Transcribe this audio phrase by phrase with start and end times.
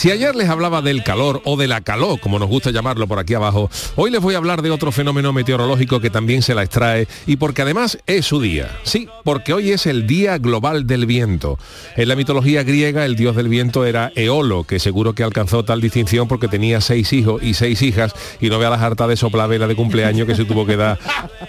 [0.00, 3.18] Si ayer les hablaba del calor o de la calor, como nos gusta llamarlo por
[3.18, 6.62] aquí abajo, hoy les voy a hablar de otro fenómeno meteorológico que también se la
[6.62, 8.78] extrae y porque además es su día.
[8.82, 11.58] Sí, porque hoy es el Día Global del Viento.
[11.96, 15.82] En la mitología griega el dios del viento era Eolo, que seguro que alcanzó tal
[15.82, 19.66] distinción porque tenía seis hijos y seis hijas y no vea las hartas de soplavela
[19.66, 20.98] de cumpleaños que se tuvo que dar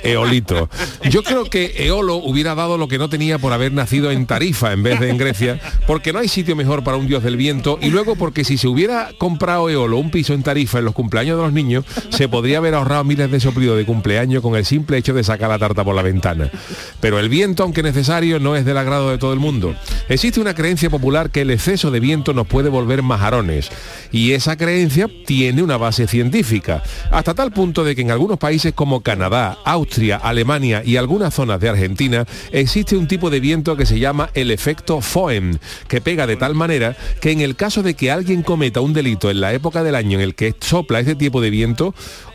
[0.04, 0.68] Eolito.
[1.10, 4.74] Yo creo que Eolo hubiera dado lo que no tenía por haber nacido en Tarifa
[4.74, 7.80] en vez de en Grecia, porque no hay sitio mejor para un dios del viento
[7.82, 11.38] y luego porque si se hubiera comprado Eolo un piso en Tarifa en los cumpleaños
[11.38, 14.98] de los niños, se podría haber ahorrado miles de soplidos de cumpleaños con el simple
[14.98, 16.50] hecho de sacar la tarta por la ventana.
[17.00, 19.76] Pero el viento, aunque necesario, no es del agrado de todo el mundo.
[20.10, 23.70] Existe una creencia popular que el exceso de viento nos puede volver majarones
[24.12, 28.74] y esa creencia tiene una base científica, hasta tal punto de que en algunos países
[28.74, 33.86] como Canadá, Austria, Alemania y algunas zonas de Argentina existe un tipo de viento que
[33.86, 37.94] se llama el efecto Foehn, que pega de tal manera que en el caso de
[37.94, 41.16] que alguien cometa un delito en la época del año en el que sopla este
[41.16, 41.94] tipo de viento,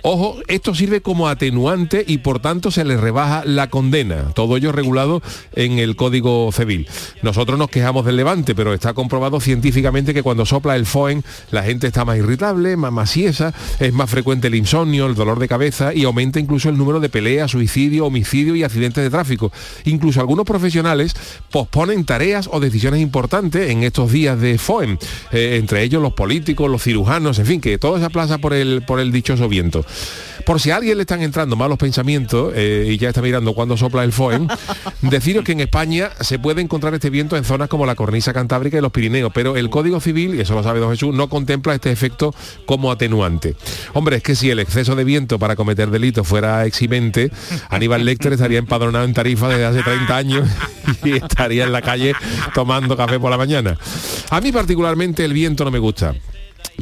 [0.09, 4.31] ojo, esto sirve como atenuante y por tanto se le rebaja la condena.
[4.35, 5.21] Todo ello regulado
[5.53, 6.87] en el Código Civil.
[7.23, 11.65] Nosotros nos quejamos del levante, pero está comprobado científicamente que cuando sopla el FOEN la
[11.65, 15.93] gente está más irritable, más masiesa, es más frecuente el insomnio, el dolor de cabeza
[15.93, 19.51] y aumenta incluso el número de peleas, suicidio, homicidio y accidentes de tráfico.
[19.87, 21.17] Incluso algunos profesionales
[21.51, 25.01] posponen tareas o decisiones importantes en estos días de FOEN,
[25.33, 28.83] eh, entre ellos los políticos, los cirujanos, en fin, que todo se aplaza por el,
[28.87, 29.85] por el dichoso viento.
[30.47, 33.77] Por si a alguien le están entrando malos pensamientos eh, y ya está mirando cuándo
[33.77, 34.47] sopla el FOEN,
[35.03, 38.79] deciros que en España se puede encontrar este viento en zonas como la cornisa cantábrica
[38.79, 41.75] y los Pirineos, pero el Código Civil, y eso lo sabe don Jesús, no contempla
[41.75, 42.33] este efecto
[42.65, 43.57] como atenuante.
[43.93, 47.33] Hombre, es que si el exceso de viento para cometer delitos fuera eximente,
[47.69, 50.49] Aníbal Lecter estaría empadronado en Tarifa desde hace 30 años
[51.05, 52.15] y estaría en la calle
[52.55, 53.77] tomando café por la mañana.
[54.31, 56.15] A mí particularmente el viento no me gusta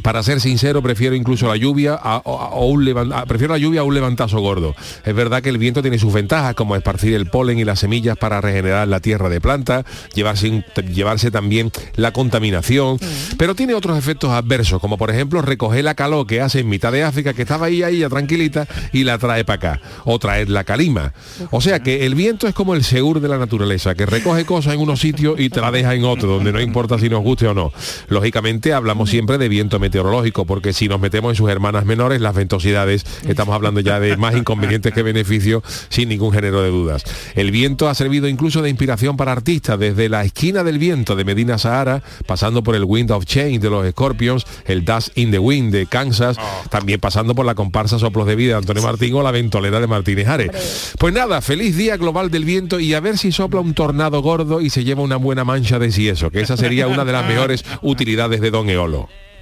[0.05, 2.21] para ser sincero, prefiero incluso la lluvia a,
[2.59, 2.85] un
[3.27, 4.75] prefiero la lluvia a un levantazo gordo.
[5.03, 8.17] Es verdad que el viento tiene sus ventajas, como esparcir el polen y las semillas
[8.17, 9.83] para regenerar la tierra de planta,
[10.13, 12.99] llevarse, llevarse también la contaminación,
[13.37, 16.91] pero tiene otros efectos adversos, como por ejemplo recoger la calor que hace en mitad
[16.91, 20.49] de África, que estaba ahí, ahí, ya tranquilita, y la trae para acá, o traer
[20.49, 21.13] la calima.
[21.51, 24.75] O sea que el viento es como el seguro de la naturaleza, que recoge cosas
[24.75, 27.47] en unos sitios y te la deja en otro, donde no importa si nos guste
[27.47, 27.71] o no.
[28.07, 32.35] Lógicamente hablamos siempre de viento meteorológico, porque si nos metemos en sus hermanas menores, las
[32.35, 37.03] ventosidades, estamos hablando ya de más inconvenientes que beneficios, sin ningún género de dudas.
[37.35, 41.25] El viento ha servido incluso de inspiración para artistas, desde la esquina del viento de
[41.25, 45.39] Medina Sahara, pasando por el Wind of Change de los Scorpions, el Dust in the
[45.39, 46.37] Wind de Kansas,
[46.69, 49.87] también pasando por la comparsa Soplos de Vida de Antonio Martín o la ventolera de
[49.87, 50.93] Martínez Ares.
[50.97, 54.61] Pues nada, feliz día global del viento y a ver si sopla un tornado gordo
[54.61, 57.25] y se lleva una buena mancha de si eso, que esa sería una de las
[57.27, 59.09] mejores utilidades de Don Eolo.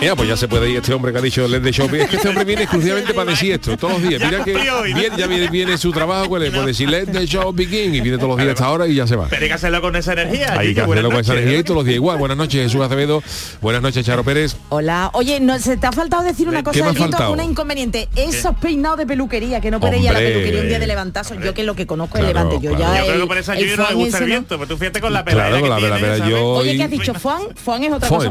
[0.00, 2.00] Mira, pues ya se puede ir este hombre que ha dicho Let the Shopping.
[2.00, 4.22] Es que este hombre viene exclusivamente para decir esto todos los días.
[4.22, 7.94] Mira que viene, ya viene, viene su trabajo, pues, puede decir Let the Show begin
[7.94, 9.26] y viene todos los días hasta ahora y ya se va.
[9.28, 10.54] Pero hay que hacerlo con esa energía.
[10.58, 12.18] Hay que hacerlo con esa energía y todos los días igual.
[12.18, 13.22] Buenas noches, Jesús Acevedo.
[13.62, 14.56] Buenas noches, Charo Pérez.
[14.68, 15.10] Hola.
[15.14, 17.32] Oye, no, se te ha faltado decir una ¿Qué cosa faltado?
[17.32, 18.08] una inconveniente.
[18.16, 21.34] Esos peinados de peluquería, que no puede ir a la peluquería un día de levantazo.
[21.40, 22.56] Yo que lo que conozco Claro, es levante.
[22.60, 22.94] Yo claro.
[22.94, 24.28] ya Yo creo el- que por esa el lluvia no me foam gusta el ese
[24.28, 27.14] no- viento, pero tú fíjate con la Claro, con que Oye, ¿qué has dicho?
[27.14, 27.42] ¿Foam?
[27.54, 28.30] ¿Foam es otra cosa?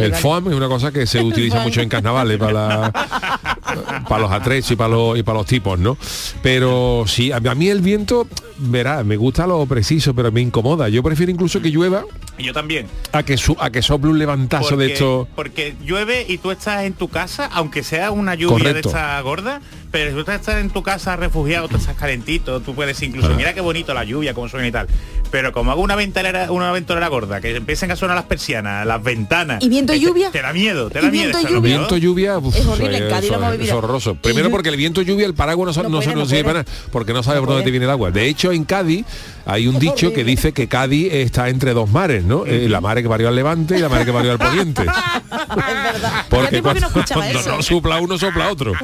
[0.00, 0.47] El Foam.
[0.50, 2.92] Es una cosa que se utiliza mucho en carnavales para,
[4.08, 5.96] para los atrechos y para los, y para los tipos, ¿no?
[6.42, 8.26] Pero sí, a, a mí el viento,
[8.58, 10.88] verá, me gusta lo preciso, pero me incomoda.
[10.88, 12.04] Yo prefiero incluso que llueva
[12.38, 12.86] Y yo también.
[13.12, 15.28] a que, su- a que sople un levantazo de esto.
[15.34, 18.88] porque llueve y tú estás en tu casa, aunque sea una lluvia Correcto.
[18.90, 22.74] de esta gorda, pero si tú estás en tu casa refugiado, tú estás calentito, tú
[22.74, 23.34] puedes incluso, Ah.
[23.36, 24.86] mira qué bonito la lluvia, como suena y tal.
[25.30, 29.02] Pero como hago una ventanera, una ventanera gorda, que empiecen a sonar las persianas, las
[29.02, 29.62] ventanas.
[29.62, 30.30] ¿Y viento y te- lluvia?
[30.30, 31.22] Te, da miedo, te ¿Y da miedo.
[31.24, 31.76] viento y esa lluvia?
[31.76, 34.14] Viento, lluvia, uf, Es horrible, en Cádiz lo es horroroso.
[34.14, 37.12] Primero porque el viento, lluvia, el paraguas no, No no, puede, sirve para nada, porque
[37.12, 38.10] no sabe No por dónde te viene el agua.
[38.10, 39.04] De hecho, en Cádiz
[39.48, 42.44] hay un dicho que dice que Cádiz está entre dos mares, ¿no?
[42.44, 46.26] Eh, la madre que parió al levante y la madre que parió al es verdad.
[46.28, 48.74] Porque cuando, cuando no sopla uno, sopla otro.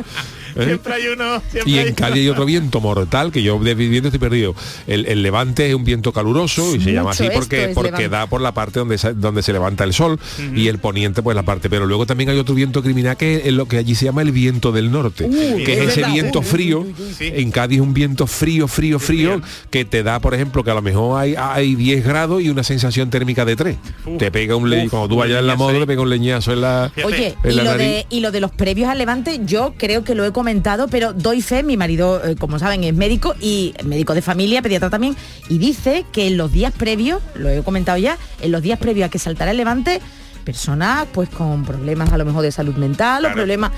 [0.56, 0.64] ¿Eh?
[0.64, 1.42] Siempre hay uno.
[1.50, 4.54] Siempre Y hay en Cádiz hay otro viento mortal, que yo de viviendo estoy perdido.
[4.86, 7.90] El, el levante es un viento caluroso y se llama Mucho así porque, es porque
[7.90, 8.08] levante.
[8.08, 10.18] da por la parte donde se, donde se levanta el sol
[10.54, 11.68] y el poniente pues la parte.
[11.68, 14.32] Pero luego también hay otro viento criminal que es lo que allí se llama el
[14.32, 16.12] viento del norte, que es es ese verdad.
[16.14, 16.86] viento frío.
[17.18, 17.32] Sí.
[17.34, 20.82] En Cádiz un viento frío, frío, frío, que te da, por ejemplo, que a lo
[20.82, 23.76] mejor hay, hay 10 grados y una sensación térmica de 3.
[24.18, 25.80] Te pega un le Uf, cuando tú vayas en la leñazo moto, ahí.
[25.80, 26.92] te pega un leñazo en la...
[27.04, 27.86] Oye, en y la lo, nariz.
[27.86, 31.12] de, y lo de los previos al Levante, yo creo que lo he comentado, pero
[31.12, 35.16] doy fe, mi marido, eh, como saben, es médico y médico de familia, pediatra también,
[35.48, 39.06] y dice que en los días previos, lo he comentado ya, en los días previos
[39.06, 40.00] a que saltara el Levante,
[40.44, 43.32] personas pues con problemas a lo mejor de salud mental Claro.
[43.34, 43.70] o problemas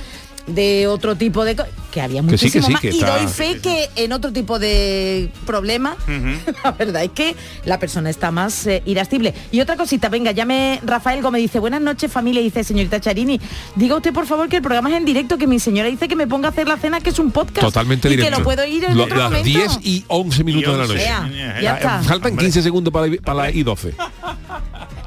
[0.46, 1.56] de otro tipo de
[1.90, 4.12] que había Que sí, que muchísimo sí, más que y está- doy fe que en
[4.12, 5.96] otro tipo de problemas
[6.64, 7.34] la verdad es que
[7.64, 11.80] la persona está más eh, irascible y otra cosita venga llame Rafael Gómez dice buenas
[11.80, 13.40] noches familia dice señorita Charini
[13.74, 16.14] diga usted por favor que el programa es en directo que mi señora dice que
[16.16, 18.30] me ponga a hacer la cena que es un podcast Totalmente y directo.
[18.32, 20.86] que lo puedo ir en Lo- otro las momento 10 y 11 minutos de la
[20.86, 20.98] noche.
[20.98, 22.02] Vea, ya está.
[22.02, 22.44] Faltan Hombre.
[22.44, 23.94] 15 segundos para, la- para la I12.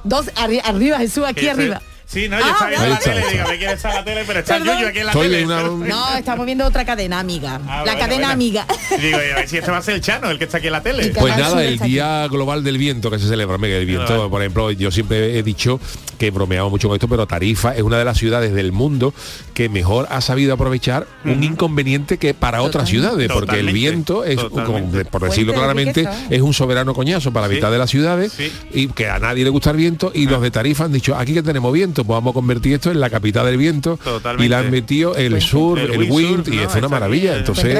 [0.03, 3.23] Dos, arri- arriba Jesús aquí arriba Sí, no, yo Ah, estaba viendo ahí la tele,
[3.31, 4.57] digo, me quiere estar la tele, pero está.
[4.57, 5.45] Yuyu aquí en la tele.
[5.45, 8.29] una- no estamos viendo otra cadena amiga Ah, la bueno, cadena bueno.
[8.31, 8.65] amiga
[8.99, 10.65] Digo, y a ver si este va a ser el Chano, el que está aquí
[10.67, 11.09] en la tele.
[11.09, 11.89] Pues nada, el aquí.
[11.91, 14.29] Día Global del Viento que se celebra, mega el viento, Vale.
[14.29, 15.79] por ejemplo, yo siempre he dicho
[16.17, 19.13] que bromeamos mucho con esto, pero Tarifa es una de las ciudades del mundo
[19.53, 24.23] que mejor ha sabido aprovechar un inconveniente que para otras ciudades, porque el Totalmente, viento
[24.25, 27.55] es, como por decirlo de claramente, es un soberano coñazo para la Sí.
[27.57, 28.51] mitad de las ciudades Sí.
[28.73, 31.33] y que a nadie le gusta el viento y los de Tarifa han dicho, aquí
[31.35, 34.45] que tenemos viento, pues vamos a convertir esto en la capital del viento Totalmente.
[34.45, 35.47] y le han metido el Fuente.
[35.47, 36.63] sur, el, El wind, y ¿no?
[36.63, 37.37] es una maravilla.
[37.37, 37.79] Entonces, de eh.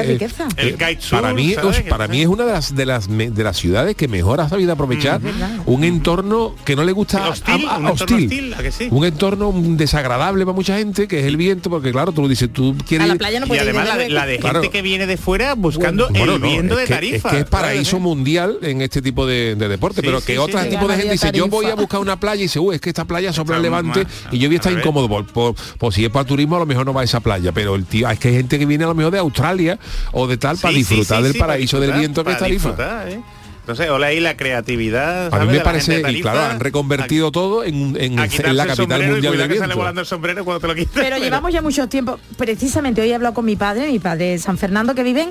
[0.56, 1.54] El eh, kitesurf, para mí,
[1.88, 4.48] para mí es una de las de las me- de las ciudades que mejor ha
[4.48, 5.20] sabido aprovechar
[5.66, 7.28] un entorno que no le gusta.
[7.28, 8.88] Hostil, a- a- un entorno hostil, ¿a que sí?
[8.90, 12.76] un entorno desagradable para mucha gente que es el viento porque claro tú dices tú
[12.86, 14.30] quieres a la ir- playa no Y ir además la de, la luego.
[14.30, 14.60] de Claro.
[14.62, 17.28] gente que viene de fuera buscando Bueno, el no, viento es de que- tarifa.
[17.30, 20.38] Es que es paraíso mundial en este tipo de, de deporte, Sí, pero que sí,
[20.38, 21.80] otro tipo de gente dice, yo voy a Tarifa".
[21.82, 24.48] buscar una playa y dice, uy, es que esta playa sopla el levante y yo
[24.48, 25.08] voy a estar incómodo.
[25.08, 27.52] Por, por- por si es para turismo, a lo mejor no va a esa playa,
[27.52, 29.78] pero el tío, es que hay gente que viene a lo mejor de Australia
[30.12, 32.74] o de tal para Sí, disfrutar sí, del para paraíso del viento que es Tarifa.
[33.08, 33.20] ¿eh?
[33.60, 35.32] Entonces, hola ahí la creatividad.
[35.32, 39.48] A mí me parece, y claro, han reconvertido todo en, en, la capital mundial del
[39.48, 39.76] que sale viento.
[39.76, 40.94] volando el sombrero cuando te lo quitas.
[40.94, 42.18] Pero llevamos ya mucho tiempo.
[42.36, 45.30] Precisamente hoy he hablado con mi padre, mi padre de San Fernando que viven,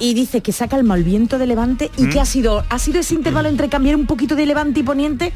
[0.00, 2.10] y dice que saca el mal viento de levante y Mm.
[2.10, 5.32] que ha sido, ha sido ese intervalo entre cambiar un poquito de levante y poniente.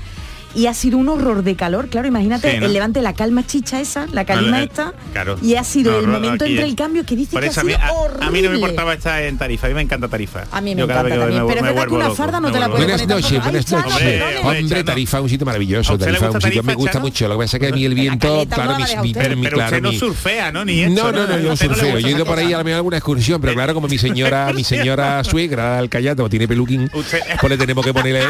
[0.54, 2.66] Y ha sido un horror de calor, claro, imagínate Sí, ¿no?
[2.66, 5.38] el levante, la calma chicha esa, la calima eh, esta, claro.
[5.40, 6.68] y ha sido No, el momento entre es.
[6.68, 8.26] el cambio que dice que ha eso a sido mí, a, horrible.
[8.26, 10.44] a mí no me importaba estar en Tarifa, a mí me encanta Tarifa.
[10.50, 12.16] A mí me Yo encanta también, me- pero es me verdad que vuelvo una loco,
[12.16, 12.84] farda no te la puedes.
[12.86, 13.92] Buenas noches, buenas noches.
[13.94, 14.84] Hombre, hombre.
[14.84, 15.92] Tarifa es un sitio maravilloso.
[15.92, 17.28] ¿A usted le Tarifa es un sitio me gusta mucho.
[17.28, 19.64] Lo que pasa es que a mí el viento, claro, no la mi, Pero claro,
[19.66, 20.64] usted no mi- surfea, ¿no?
[20.64, 21.98] Ni no, no, no, yo surfeo.
[22.00, 24.64] Yo he ido por ahí a mejor alguna excursión, pero claro, como mi señora, mi
[24.64, 28.20] señora suegra, Alcayata, como tiene peluquín, pues le tenemos que ponerle.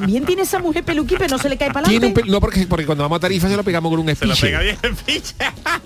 [0.00, 2.22] También tiene esa mujer peluquín, pero no se le cae para adelante.
[2.26, 4.46] no porque porque cuando vamos a Tarifa se lo pegamos con un Se lo espiche.
[4.46, 4.76] pega bien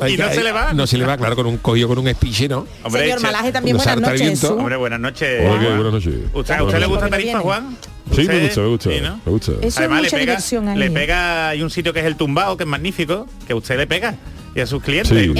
[0.08, 0.72] y no se le va.
[0.72, 2.66] No se le va, claro, con un cogido con un espiche, ¿no?
[2.82, 4.44] Hombre, Señor Malaje también buenas noches.
[4.44, 5.42] Hombre, buenas noches.
[5.48, 6.14] Buenas noches.
[6.32, 7.08] ¿Usted, ¿A usted le gusta.
[7.08, 7.76] Tarifa, Juan?
[8.14, 8.90] Sí, me gusta, me gusta.
[8.90, 9.20] Sí, ¿no?
[9.24, 9.52] Me gusta.
[9.52, 10.78] Eso es Además, mucha le pega, diversión ahí.
[10.78, 13.86] le pega, hay un sitio que es el tumbao, que es magnífico, que usted le
[13.86, 14.14] pega
[14.54, 15.08] y a sus clientes.
[15.16, 15.32] Sí.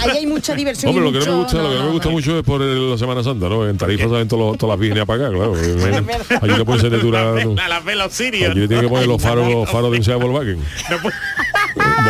[0.00, 0.90] Ahí hay mucha diversión.
[0.96, 2.12] Hombre, lo que no me gusta, lo que no me no, gusta no.
[2.12, 3.66] mucho es por el- la Semana Santa, ¿no?
[3.68, 5.54] En Tarifa salen todas las vírgenes para acá, claro.
[6.42, 7.34] Allí no pueden ser de dura.
[7.44, 7.60] no.
[7.62, 8.50] a las velas sirios.
[8.50, 10.58] Allí le tienen que poner los faros, los faros de un Sea Volkswagen.
[10.90, 11.12] No pu-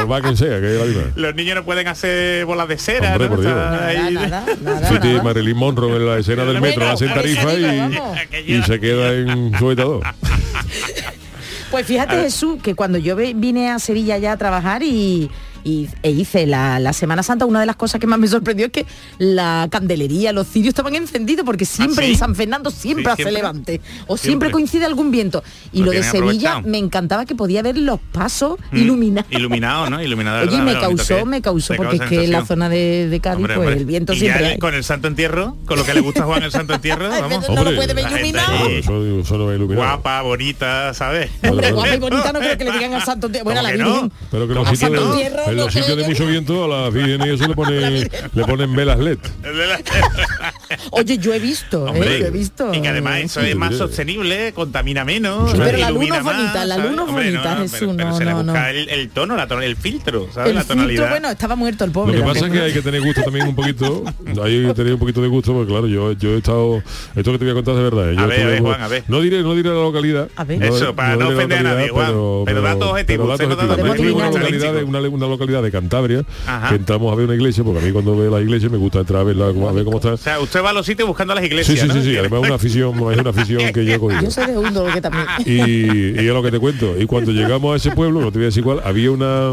[0.07, 1.03] Volkswagen sea, que es la misma.
[1.14, 3.35] los niños no pueden hacer bolas de cera, Hombre, ¿no?
[3.37, 3.55] por Dios.
[3.55, 5.23] Nada, nada, nada.
[5.23, 10.03] Marilyn Monroe en la escena del metro, hacen tarifa y, y se queda en sujetador.
[11.71, 15.31] Pues fíjate Jesús, que cuando yo vine a Sevilla ya a trabajar y,
[15.64, 18.66] y- e hice la, la Semana Santa, una de las cosas que más me sorprendió
[18.66, 18.87] es que
[19.18, 22.12] la candelería, los cirios estaban encendidos porque siempre ¿Ah, sí?
[22.12, 23.33] en San Fernando siempre Sí, hace siempre.
[23.42, 24.50] levante o siempre, Siempre.
[24.50, 25.42] coincide algún viento.
[25.73, 26.62] Y Lo lo, de Sevilla aprovechado.
[26.62, 29.33] me encantaba que podía ver los pasos Mm, iluminados.
[29.33, 30.02] Iluminado, ¿no?
[30.02, 30.40] Iluminado.
[30.40, 33.37] de Oye, me causó, me causó, porque es que en la zona de, de Cádiz,
[33.38, 33.80] Hombre, pues hombre.
[33.80, 34.59] el viento Y siempre ya hay.
[34.59, 37.49] con el Santo Entierro, con lo que le gusta a Juan el Santo Entierro, vamos.
[37.49, 38.52] no lo puede ver iluminado.
[38.68, 39.66] no.
[39.75, 41.30] Guapa, bonita, ¿sabes?
[41.49, 43.44] Hombre, guapa y bonita no creo que le digan al Santo Entierro.
[43.44, 43.94] Bueno, a la ¿Cómo que no?
[43.94, 44.12] Virgen.
[44.30, 44.52] Pero que
[45.50, 48.11] en En no los sitios de mucho viento a las vírgenes y eso le ponen,
[48.35, 49.19] le ponen velas LED.
[50.91, 51.91] Oye, yo he visto, ¿eh?
[51.91, 52.75] Hombre, Yo he visto.
[52.75, 56.25] y que además eso es más sostenible, contamina menos, Sí, pero la luz ilumina es
[56.25, 58.37] bonita, la luz no es Hombre, bonita, no, Jesús, pero, pero no, se le no,
[58.45, 58.67] busca no.
[58.69, 60.51] El, el tono, la ton- el filtro, ¿sabes?
[60.51, 61.11] El la filtro, tonalidad.
[61.11, 62.17] bueno, estaba muerto el Lo pobre.
[62.19, 64.05] que pasa es que hay que tener gusto también un poquito.
[64.43, 66.83] Hay que tener un poquito de gusto, porque claro, yo, yo he estado.
[67.15, 68.13] Esto que te voy a contar es de verdad.
[68.13, 68.17] ¿eh?
[68.17, 69.05] Yo A ver, a ver, Juan, a ver.
[69.09, 70.29] No diré, no diré la localidad.
[70.37, 70.63] A ver.
[70.63, 73.69] Eso, para no ofender a nadie, localidad, Juan, pero datos objetivos, pero no objetivos.
[73.69, 74.35] datos una objetivos.
[74.35, 76.69] localidad, una, una localidad de Cantabria, Ajá.
[76.71, 79.01] que entramos a ver una iglesia, porque a mí cuando veo la iglesia me gusta
[79.01, 80.13] entrar a verla, a ver cómo está.
[80.15, 81.95] O sea, usted va a los sitios buscando las Sí, iglesias, sí, ¿no?
[81.95, 84.23] sí, sí, además es una afición, es una afición que yo cogido.
[84.23, 85.27] Yo soy de que también.
[85.45, 86.95] Y, y es lo que te cuento.
[87.01, 89.53] Y cuando llegamos a ese pueblo, no te voy a decir cuál, había una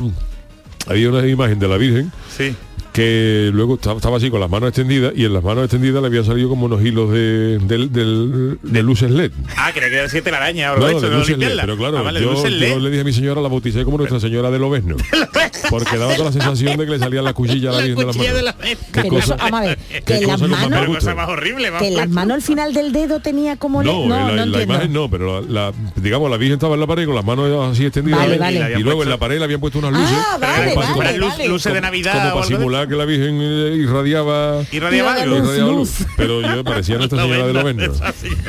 [0.87, 2.55] había una imagen de la Virgen Sí.
[2.93, 6.07] Que luego estaba, estaba así con las manos extendidas y en las manos extendidas le
[6.07, 9.31] habían salido como unos hilos de, del- de luces LED.
[9.57, 11.77] Ah, creía que era siete la araña algo No, de de de luces LED, pero
[11.77, 14.51] claro, Ah, vale, de yo, le dije a mi señora, la bauticé como Nuestra Señora
[14.51, 14.97] del Obesno,
[15.69, 17.99] porque daba toda la sensación de que le salían las cuchillas a la La Virgen
[17.99, 18.55] de las cuchilla de manos.
[18.93, 19.01] la.
[19.01, 20.93] Qué cosa- vamos a ver, qué que las manos, gusto.
[20.95, 21.91] cosa más horrible, que vamos.
[21.91, 23.83] las manos al final del dedo tenía como...
[23.83, 26.79] No, no, la, no la imagen no, pero la, la- digamos la Virgen estaba en
[26.81, 28.51] la pared con las manos así extendidas Vale, y- vale.
[28.53, 31.47] y, Y le habían luego puesto- en la pared le habían puesto unas luces Ah,
[31.47, 32.45] luces de Navidad para
[32.87, 35.37] que la Virgen irradiaba Irradiaba algo.
[35.37, 35.45] luz.
[35.45, 35.91] irradiaba luz.
[36.17, 37.93] pero yo parecía Nuestra Señora de Loveno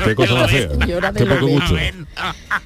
[0.05, 0.69] qué cosa más fea
[1.17, 1.77] qué poco gusto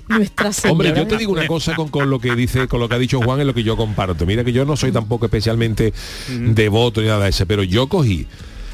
[0.09, 0.73] Nuestra Señora.
[0.73, 2.99] Hombre, yo te digo una cosa con, con lo que dice, con lo que ha
[2.99, 4.27] dicho Juan, es lo que yo comparto.
[4.27, 5.93] Mira que yo no soy tampoco especialmente
[6.29, 8.27] devoto ni nada de eso, pero yo cogí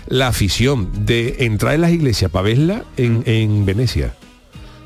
[0.08, 4.14] la afición de entrar en las iglesias para verla en, en Venecia.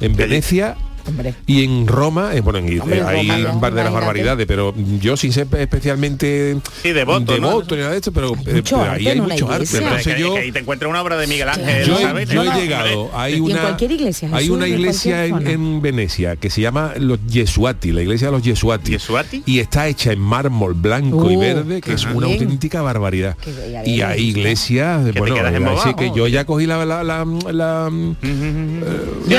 [0.00, 1.34] En Venecia Hombre.
[1.46, 3.92] y en Roma, eh, bueno, en, Hombre, eh, hay Roma, ya, un par de las
[3.92, 7.62] barbaridades, pero yo sin ser especialmente Sí, devoto, ¿no?
[7.62, 9.66] ni nada de esto, pero eh, mucho pero ahí hay en una mucho arte.
[9.70, 12.28] Pero que, yo, que ahí te encuentras una obra de Miguel Ángel, yo, ¿sabes?
[12.28, 14.70] yo No, he no, llegado, hay Y en una, cualquier iglesia, hay Jesús, una de
[14.72, 18.92] iglesia en, en Venecia que se llama los Jesuati, la iglesia de los Jesuati.
[18.92, 19.42] ¿Jesuati?
[19.46, 22.40] Y está hecha en mármol blanco y Uh, verde, que es una Bien.
[22.40, 23.36] auténtica barbaridad.
[23.84, 24.16] Y hay ya.
[24.16, 25.36] iglesias, bueno,
[25.78, 27.90] así que yo ya cogí la, la, la, la-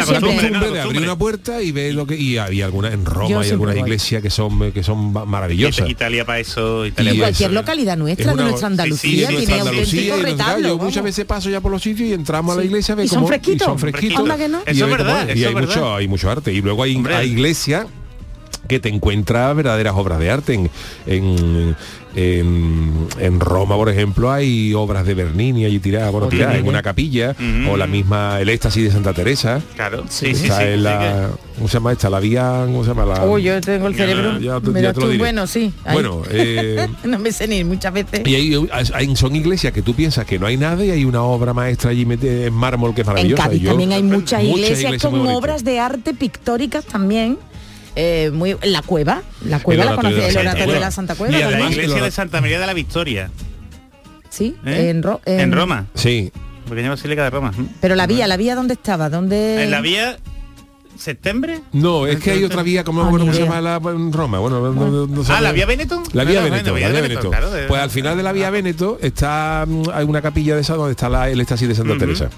[0.06, 3.50] costumbre, de abrir una puerta y ver lo que y había algunas en Roma hay
[3.52, 3.84] algunas voy.
[3.84, 5.90] iglesias que son que son ma- maravillosas.
[5.90, 9.28] Italia para eso, Italia Y cualquier eso, localidad nuestra Es de nuestra sí, sí, Andalucía
[9.28, 10.68] sí, tiene nuestra auténtico claro, retablo.
[10.70, 12.68] yo muchas veces paso ya por los sitios y entramos a la Sí.
[12.68, 13.62] iglesia a ver ¿Y son cómo- fresquitos?
[13.62, 14.60] y son fresquitos Anda que no.
[14.66, 15.96] y Eso a ver es cómo verdad, y eso hay mucho verdad.
[15.98, 17.86] hay mucho arte y luego hay, hay iglesias
[18.68, 20.70] que te encuentras verdaderas obras de arte en,
[21.06, 21.76] en,
[22.16, 26.82] en- en Roma por ejemplo hay obras de Bernini allí tiradas bueno, tiradas en una
[26.82, 27.72] capilla Ujú.
[27.72, 30.52] o la misma el éxtasis de Santa Teresa Claro, sí, sí, sí.
[30.60, 32.10] en sí la ¿cómo se llama esta?
[32.10, 33.06] la vía ¿cómo se llama?
[33.06, 34.40] la Oh, yo tengo el cerebro.
[34.40, 35.18] ya te- Mira ya te lo tú, diré.
[35.20, 35.74] bueno, sí.
[35.86, 35.94] ahí.
[35.94, 38.22] bueno eh, no me sé ni muchas veces.
[38.26, 41.22] y hay, hay- son iglesias que tú piensas que no hay nada y hay una
[41.24, 43.44] obra maestra allí mete- en mármol que es En maravillosa.
[43.44, 47.38] Cádiz Y yo- también hay muchas, iglesias, muy con obras de arte pictóricas también.
[48.00, 50.80] Eh, muy la cueva la cueva El la oratorio de la el Santa oratorio de
[50.80, 53.30] la Santa Y Cueva a la iglesia de Santa María de la Victoria,
[54.30, 54.90] sí ¿eh?
[54.90, 56.32] en, Ro- en Roma, Sí,
[56.70, 57.52] pequeña basílica de Roma.
[57.82, 60.18] pero la vía la vía dónde estaba dónde En la vía
[61.00, 61.62] septiembre.
[61.74, 64.40] no, es que hay otra vía, como Ah, ¿cómo se llama la en Roma?
[64.40, 66.04] Bueno, no- no- no Ah, la vía Benetton.
[66.14, 67.30] La vía Claro, Veneto, bueno, la vía Veneto.
[67.30, 70.62] claro, de- Pues al final de la vía Veneto está mm, hay una capilla de
[70.62, 72.30] esa donde está la, el de Santa Teresa.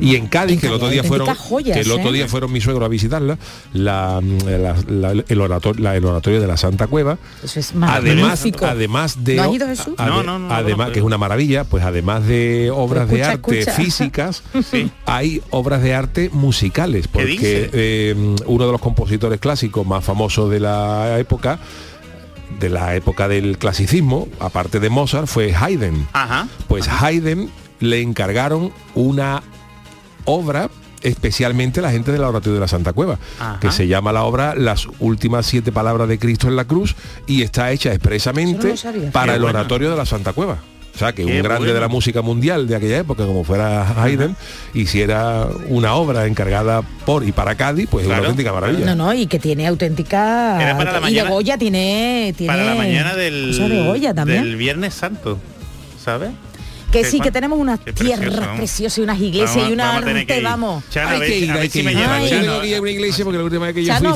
[0.00, 2.12] Y en Cádiz, En que el otro día fueron joyas, que el otro ¿eh?
[2.12, 3.38] día fueron mi suegro a visitarla,
[3.72, 7.18] la, mm, la- la- el, oratorio, la- el oratorio de la Santa Cueva.
[7.42, 9.94] eso es Además, además de ¿No has ido, Jesús?
[9.96, 13.24] ade- No, no, no, además no, que es una maravilla, pues además de obras de
[13.24, 13.76] arte escucha.
[13.76, 14.42] físicas,
[15.06, 17.70] hay obras de arte musicales, porque dice?
[17.78, 18.14] Eh,
[18.46, 21.58] uno de los compositores clásicos más famosos de la época
[22.60, 26.08] de la época del clasicismo, aparte de Mozart, fue Haydn.
[26.14, 26.48] Ajá.
[26.66, 29.42] Pues Haydn le encargaron una
[30.24, 30.70] obra
[31.02, 33.60] especialmente a la gente de la oratorio de la Santa Cueva, Ajá.
[33.60, 37.42] que se llama la obra Las últimas siete palabras de Cristo en la cruz y
[37.42, 39.58] está hecha expresamente no para Qué el bueno.
[39.60, 40.58] oratorio de la Santa Cueva.
[40.98, 41.74] O sea, que Qué un grande bueno.
[41.74, 44.34] de la música mundial de aquella época, como fuera Haydn,
[44.74, 48.22] hiciera una obra encargada por y para Cádiz, pues es Claro.
[48.22, 48.84] una auténtica maravilla.
[48.84, 52.52] no no y que tiene auténtica Era para la y mañana- de Goya tiene tiene
[52.52, 55.38] Para la mañana del, de Goya también del Viernes Santo,
[56.04, 56.30] ¿sabes?
[56.90, 60.42] Que Qué sí que tenemos unas tierras preciosas y unas iglesias y una arte ir.
[60.42, 61.98] vamos hay ver, que ir, a ver hay si que me ir.
[61.98, 64.12] Yo tengo una iglesia porque la última vez que yo fui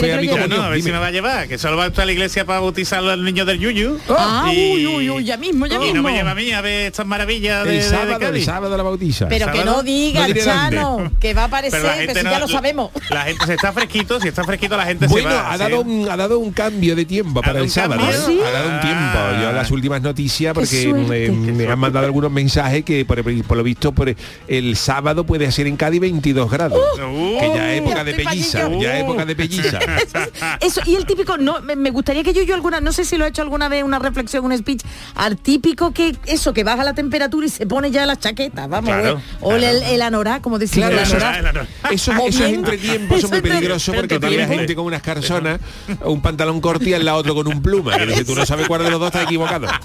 [0.00, 0.70] fue, a mi comunión.
[0.70, 3.24] ver si me va a llevar, que solo va a la iglesia para bautizar al
[3.24, 3.98] niño del Yuyu.
[4.08, 6.02] Ah, uy, uy, uy, ya mismo, ya y no mismo.
[6.02, 9.28] me lleva a mí a ver estas maravillas de, sábado, el sábado la bautiza.
[9.28, 10.26] pero que no diga.
[10.32, 14.28] Chano que va a aparecer que ya lo sabemos La gente se está fresquito, si
[14.28, 15.50] está fresquito la gente Bueno, se va.
[15.50, 15.58] ha, ¿sí?
[15.58, 18.02] dado un, ha dado un cambio de tiempo para el sábado.
[18.02, 18.40] ¿eh?
[18.44, 18.48] ¿Ah?
[18.48, 19.18] Ha dado un tiempo.
[19.18, 19.40] Ah.
[19.42, 23.56] Yo las últimas noticias, porque eh, me han mandado mandado algunos mensajes que por, por
[23.56, 24.14] lo visto por
[24.48, 26.78] el sábado puede ser en Cádiz 22 grados.
[26.98, 29.06] Uh, que ya es época de pelliza, ya es Uh.
[29.06, 29.78] época de pelliza.
[30.60, 33.16] Eso, y el típico, no, me, me gustaría que yo, yo alguna, no sé si
[33.16, 34.82] lo he hecho alguna vez, una reflexión, un speech,
[35.14, 38.90] al típico que eso, que baja la temperatura y se pone ya la chaqueta, vamos,
[38.90, 39.78] Claro, o, o el, claro.
[39.86, 41.38] el anorak, como decía Claro, el eso, anorak.
[41.38, 41.68] el anorak.
[41.92, 45.60] eso, es entre tiempos, eso es muy peligroso porque tiene gente con unas carzonas,
[46.04, 47.96] un pantalón corto y al lado otro con un pluma.
[47.96, 49.66] Que tú no sabes cuál de los dos está equivocado.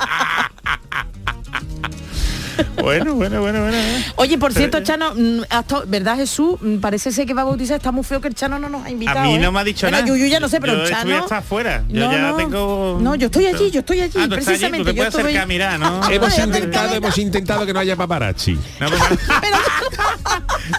[2.82, 3.78] Bueno, bueno, bueno, bueno.
[4.16, 6.58] Oye, por cierto, Chano, mm, hasta- ¿verdad Jesús?
[6.62, 8.86] Mm, Parece ser que va a bautizar, está muy feo que el Chano no nos
[8.86, 9.20] ha invitado.
[9.20, 9.52] A mí no ¿eh?
[9.52, 10.08] me ha dicho Bueno, nada.
[10.08, 11.24] Yuyu ya no sé, pero yo el estoy Chano...
[11.24, 11.84] hasta afuera.
[11.90, 12.36] Yo No, ya no.
[12.38, 12.98] tengo.
[13.02, 16.10] No, yo estoy allí, yo estoy allí, Ah, precisamente, yo estoy- mirar, ¿no?
[16.12, 18.54] Hemos intentado, hemos intentado que no haya paparazzi.
[18.80, 19.18] No, pero-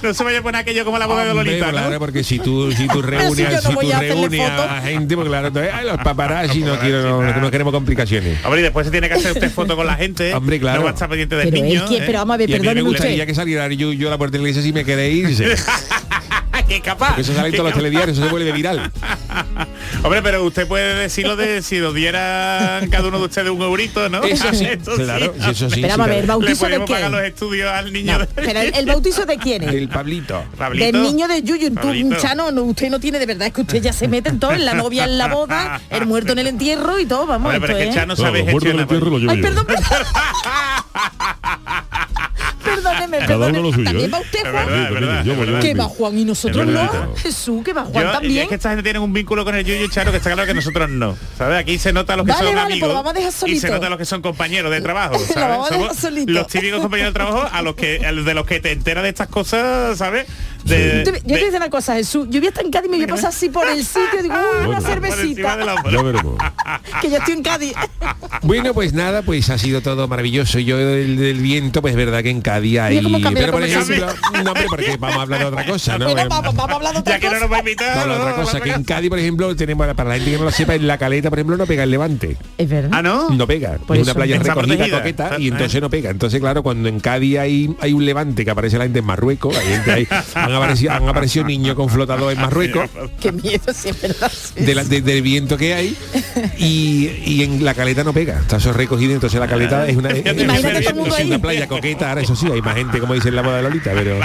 [0.03, 1.73] no se vaya a poner aquello como la boda de Lolita, ¿no?
[1.73, 5.49] claro, porque si tú, si tú si reúnes, si tú reúnes a gente, porque claro,
[5.49, 8.45] entonces, ay, los paparazzi no, quiero, no, queremos complicaciones.
[8.45, 10.35] Hombre, y después se tiene que hacer usted foto con la gente.
[10.35, 10.79] Hombre, claro.
[10.79, 11.87] No va a estar pendiente del Pero niño.
[11.87, 12.07] quiere- ¿eh?
[12.07, 13.27] pero vamos a ver, perdóneme gustaría usted.
[13.27, 15.57] que saliera yo, yo a la puerta de la iglesia si me queréis irse.
[16.69, 17.07] ¡Qué capaz!
[17.09, 18.93] Porque eso sale en todos los ¡Qué telediarios, eso se vuelve viral.
[20.03, 24.07] Hombre, pero usted puede decirlo de si nos dieran cada uno de ustedes un eurito,
[24.11, 24.23] ¿no?
[24.23, 25.81] Eso sí, Eso claro, sí, eso sí.
[25.81, 26.21] Pero sí, vamos a ver.
[26.21, 27.33] Le ¿bautizo de podemos pagar los quién?
[27.33, 28.13] estudios al niño.
[28.13, 29.75] No, de- pero el, el bautizo de quién es?
[29.75, 30.45] El Pablito.
[30.59, 30.85] Pablito.
[30.85, 32.17] Del niño de Yuyu, tú.
[32.21, 34.53] Chano, no, usted no tiene de verdad, es que usted ya se mete en todo,
[34.53, 37.67] en la novia en la boda, el muerto en el entierro y todo, vamos, Hombre,
[37.67, 39.03] pero es que Chano es- sabe Claro, muerto en el gestionar.
[39.03, 39.43] entierro lo llevo Ay, yo.
[39.43, 39.85] perdón, perdón.
[42.65, 43.63] Perdóneme, Cada uno perdóneme.
[43.63, 44.13] lo suyo, También ¿eh?
[44.13, 44.67] va usted, Juan.
[44.67, 45.25] verdad, verdad.
[45.25, 45.61] Yo verdad.
[45.61, 46.73] Que va Juan y nosotros no.
[46.73, 47.09] verdad.
[47.17, 48.43] Jesús, que va Juan Yo- y también.
[48.43, 50.47] es que esta gente tiene un vínculo con el Yuyu y Charo que está claro
[50.47, 51.17] que nosotros no.
[51.39, 51.59] ¿Sabes?
[51.59, 53.59] Aquí se nota los que Vale, son vale, amigos pues lo vamos a dejar y
[53.61, 55.15] se nota los que son compañeros de trabajo.
[55.19, 55.37] Lo ¿sabes?
[55.49, 56.33] vamos a dejar Somos solito.
[56.33, 59.03] los típicos compañeros de trabajo a los que a los de los que te enteras
[59.05, 60.27] de estas cosas, ¿sabes?
[60.65, 62.27] De, Yo te, yo te voy a decir una cosa, Jesús.
[62.31, 64.19] Yo voy a estar en Cádiz y me voy a pasar así por el sitio
[64.21, 65.57] y digo, uy, una cervecita.
[65.57, 66.35] de la Ya veremos.
[67.01, 67.75] Que ya estoy en Cádiz.
[68.43, 70.59] Bueno, pues nada, pues ha sido todo maravilloso.
[70.59, 73.01] Yo del, del viento, pues es verdad que en Cádiz hay...
[73.35, 74.07] Pero por ejemplo,
[74.45, 76.05] no, hombre, porque vamos a hablar de otra cosa, ¿no?
[76.07, 77.41] Bueno, Eh, vamos, vamos a hablar de otra Ya que no cosa.
[77.45, 78.07] nos va a invitar.
[78.07, 80.51] no, otra cosa, que en Cádiz, por ejemplo, tenemos, para la gente que no lo
[80.53, 82.37] sepa, en la caleta, por ejemplo, no pega el levante.
[82.57, 82.91] Es verdad.
[82.93, 83.31] Ah, ¿no?
[83.31, 83.79] No pega.
[83.87, 86.11] Por es una playa recogida, coqueta, y entonces no pega.
[86.11, 89.57] Entonces, claro, cuando en Cádiz hay, hay un levante que aparece la gente en Marruecos,
[89.57, 90.09] hay gente ahí,
[90.49, 92.89] han, aparecido, han aparecido niños con flotador en Marruecos,
[93.21, 94.31] Qué miedo, sí, es verdad.
[94.57, 95.97] de la- de- del viento que hay,
[96.59, 98.39] y, y en la caleta no pega.
[98.41, 100.87] Está eso recogido, entonces la caleta es una, es- es- es-
[101.19, 103.57] es una playa coqueta, ahora eso sí, hay más gente, como dice en la boda
[103.59, 104.19] de Lolita, pero...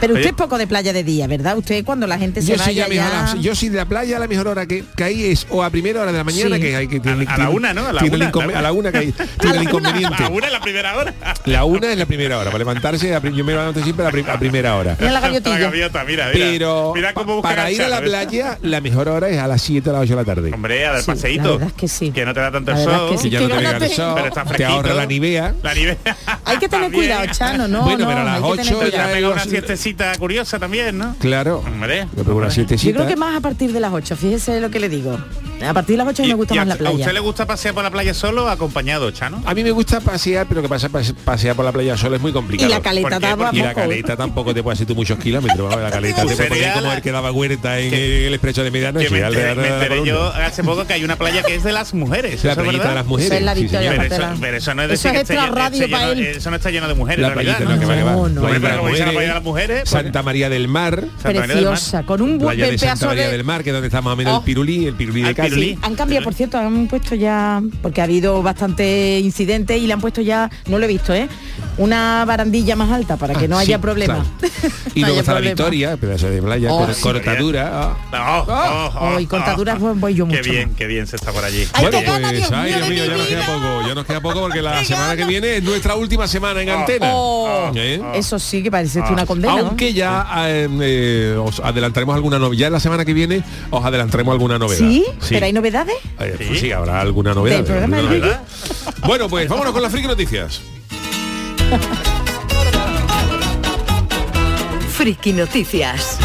[0.00, 1.58] Pero usted es poco de playa de día, ¿verdad?
[1.58, 2.94] Usted cuando la gente se Yo sí, vaya ya
[3.34, 3.36] ya...
[3.38, 6.00] yo sí de la playa la mejor hora que, que hay es o a primera
[6.00, 6.62] hora de la mañana Sí.
[6.62, 7.86] que hay que tiene- A- a la una, ¿no?
[7.86, 10.24] A la una, la a la una que hay, tiene el inconveniente.
[10.24, 11.14] A una en la primera hora.
[11.44, 14.32] La una es la primera hora, para levantarse, a yo me levanto siempre a, la
[14.32, 14.96] a primera hora.
[14.98, 15.54] Mira la gaviotilla.
[15.58, 16.46] La gaviota, mira, mira.
[16.46, 19.88] Pero mira cómo para ir a la playa, la mejor hora es a las 7
[19.90, 20.50] a las 8 de la tarde.
[20.52, 21.42] Hombre, a dar Sí, paseíto.
[21.44, 22.10] la verdad es que sí.
[22.10, 23.10] Que no te da tanto el sol.
[23.12, 23.24] que sí.
[23.24, 24.70] Que ya que no te pega el sol, Pero está te fresquito.
[24.72, 25.54] ahorra la nivea.
[25.62, 25.98] La nieve.
[26.44, 26.92] Hay que tener También.
[26.92, 28.90] cuidado, Chano, no, Bueno, no, pero a las hay que tener ocho Te ya ha
[28.90, 29.12] cuidado.
[29.14, 31.14] pegado una siestecita curiosa también, ¿no?
[31.20, 31.58] Claro.
[31.66, 32.06] Hombre.
[32.16, 35.18] Yo creo que más a partir de las 8, fíjese lo que le digo.
[35.66, 36.96] A partir de las 8 a mí me gusta ¿Y a, más la a playa.
[36.96, 39.42] usted le gusta pasear por la playa solo o acompañado, Chano?
[39.44, 42.22] A mí me gusta pasear, pero que pasa pase- pasear por la playa solo es
[42.22, 42.70] muy Y complicado.
[42.70, 45.74] la caleta Y la caleta tampoco te puede hacer tú muchos kilómetros.
[45.76, 48.70] la caleta te puede como la- el que daba huerta en que- el expreso de
[48.70, 49.10] medianoche.
[49.10, 52.42] Me enteré, enteré yo hace poco que hay una playa que es de las mujeres.
[52.44, 53.30] La ¿eso es playita de las mujeres.
[53.30, 53.90] Eso es la Victoria.
[54.40, 56.20] Pero eso, no es Eso decir es que esté, extra esté radio lleno, para él.
[56.26, 57.94] eso no está lleno de mujeres, La playita, no, que va,
[59.30, 61.72] las mujeres, Santa María del Mar, Santa María del Mar.
[61.74, 63.32] Preciosa, con un buen playa de Santa pedazo María de...
[63.32, 64.38] del Mar, que es donde está más o menos Oh.
[64.38, 65.34] el pirulí, el pirulí de
[65.82, 70.00] Han cambiado, por cierto, han puesto ya, porque ha habido bastante incidentes y le han
[70.00, 71.28] puesto ya, no lo he visto, ¿eh?
[71.78, 74.14] Una barandilla más alta para que no Ah, haya sí, problema.
[74.38, 74.74] claro.
[74.94, 75.40] Y No luego está la.
[75.40, 77.02] Victoria, pedazo de playa, Oh, cor- sí.
[77.02, 77.70] cortadura.
[78.12, 78.44] ah.
[78.46, 78.54] Oh, oh,
[79.00, 79.78] oh, Oh, y oh.
[79.78, 80.76] voy- voy yo Qué mucho bien, más.
[80.78, 81.66] qué bien se está por allí.
[81.80, 84.20] Bueno, qué gana, pues, Dios ay, Dios mío, ya nos queda poco, ya nos queda
[84.20, 87.10] poco porque la Qué semana que viene es nuestra última semana en antena.
[87.12, 88.00] Oh, ¿Eh?
[88.14, 89.56] Eso sí que parece esto una condena.
[89.56, 89.68] ¿no?
[89.68, 92.60] Aunque ya eh, eh, os adelantaremos alguna novedad.
[92.60, 94.86] Ya la semana que viene os adelantaremos alguna novedad.
[94.86, 95.04] ¿Sí?
[95.40, 95.96] ¿Pero hay novedades?
[96.18, 96.70] Eh, pues Sí.
[96.70, 97.56] habrá alguna novedad.
[97.56, 98.42] Del programa alguna del novedad.
[99.06, 100.60] Bueno, pues vámonos con las friki noticias.
[104.92, 106.18] Friki Noticias.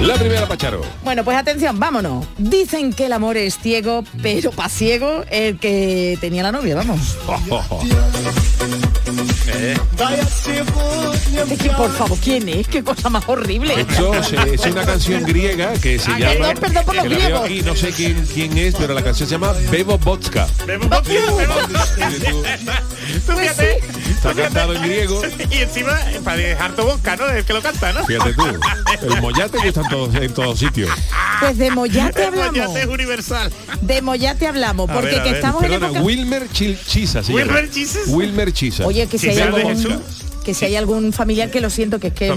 [0.00, 0.82] La primera, Pacharo.
[1.04, 2.26] Bueno, pues atención, vámonos.
[2.36, 7.16] Dicen que el amor es ciego, pero pa' ciego el que tenía la novia, vamos.
[9.54, 9.76] Eh,
[11.50, 12.66] Es que, por favor, ¿quién es?
[12.68, 13.74] Qué cosa más horrible.
[13.80, 16.34] Esto se- es una canción griega que se Ay, llama.
[16.34, 17.44] perdón, perdón por los que griegos.
[17.44, 20.46] aquí, no sé quién, quién es, pero la canción se llama Bebo Vodka.
[20.66, 21.98] Bebo vodka, bebo vodka.
[23.26, 23.78] Tú Pues fíjate,
[24.22, 25.20] Está cantado en griego.
[25.50, 27.26] Y encima, para dejar tu boca, ¿no?
[27.28, 28.06] El que lo canta, ¿no?
[28.06, 28.44] Fíjate tú.
[29.02, 30.88] El mollate gustan todos, en todos sitios.
[31.40, 32.94] Pues de Mollate El mollate es hablamos.
[32.94, 33.52] universal.
[33.80, 36.02] De Mollate hablamos, A porque ver, a que estamos en.
[36.02, 37.22] Wilmer Chisa.
[37.24, 37.32] se.
[37.32, 38.02] Wilmer Chises.
[38.06, 38.86] Wilmer Chisa.
[38.86, 40.21] Oye, que si, Jesús.
[40.42, 42.36] Que si hay algún familiar que lo siento, que es que no,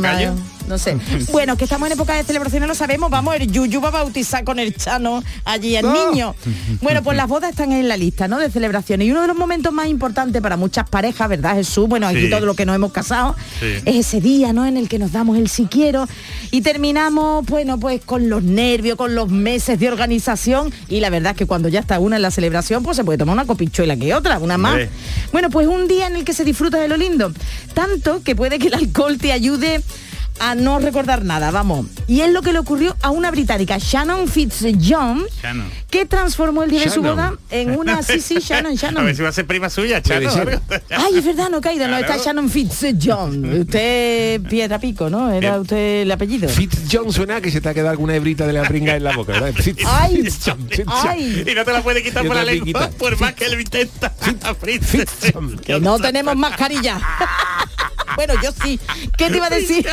[0.68, 0.98] no sé.
[1.32, 3.10] Bueno, que estamos en época de celebraciones, lo sabemos.
[3.10, 6.36] Vamos, el Yuyu va a bautizar con el Chano allí al niño.
[6.82, 8.38] Bueno, pues las bodas están en la lista, ¿no?
[8.40, 9.08] De celebraciones.
[9.08, 11.88] Y uno de los momentos más importantes para muchas parejas, ¿verdad, Jesús?
[11.88, 12.30] Bueno, aquí Sí.
[12.30, 13.66] todo lo que nos hemos casado, Sí.
[13.86, 14.66] es ese día, ¿no?
[14.66, 16.08] En el que nos damos el si quiero.
[16.52, 20.72] Y terminamos, bueno, pues con los nervios, con los meses de organización.
[20.90, 23.18] Y la verdad es que cuando ya está una en la celebración, pues se puede
[23.18, 24.80] tomar una copichuela que otra, una más.
[25.32, 27.32] Bueno, pues un día en el que se disfruta de lo lindo.
[28.24, 29.82] Que puede que el alcohol te ayude
[30.40, 31.88] a no recordar nada, vamos.
[32.08, 35.70] Y es lo que le ocurrió a una británica, Shannon Fitzjohn, Shannon.
[35.90, 37.16] que transformó el día de su Shannon.
[37.16, 38.04] boda en una...
[38.04, 39.06] Sí, sí, Shannon, A Shannon.
[39.06, 40.26] ver si va a ser prima suya, ser.
[40.90, 42.18] Ay, es verdad, no caído, no, está.
[42.18, 43.62] Shannon Fitzjohn.
[43.62, 45.32] Usted, Piedra Pico, ¿no?
[45.32, 46.50] Era usted el apellido.
[46.50, 49.34] Fitzjohn suena que se te ha quedado alguna hebrita de la pringa en la boca,
[49.34, 49.54] ¿verdad?
[49.86, 50.88] Ay, Fitzjohn, Fitzjohn.
[51.08, 51.44] ay.
[51.50, 54.10] Y no te la puede quitar por la lengua, por más que él intenta.
[54.60, 54.86] Fritz.
[54.88, 55.58] Fitzjohn.
[55.60, 57.00] Que no tenemos mascarilla.
[58.16, 58.80] Bueno, yo sí.
[59.18, 59.86] ¿Qué te iba a decir?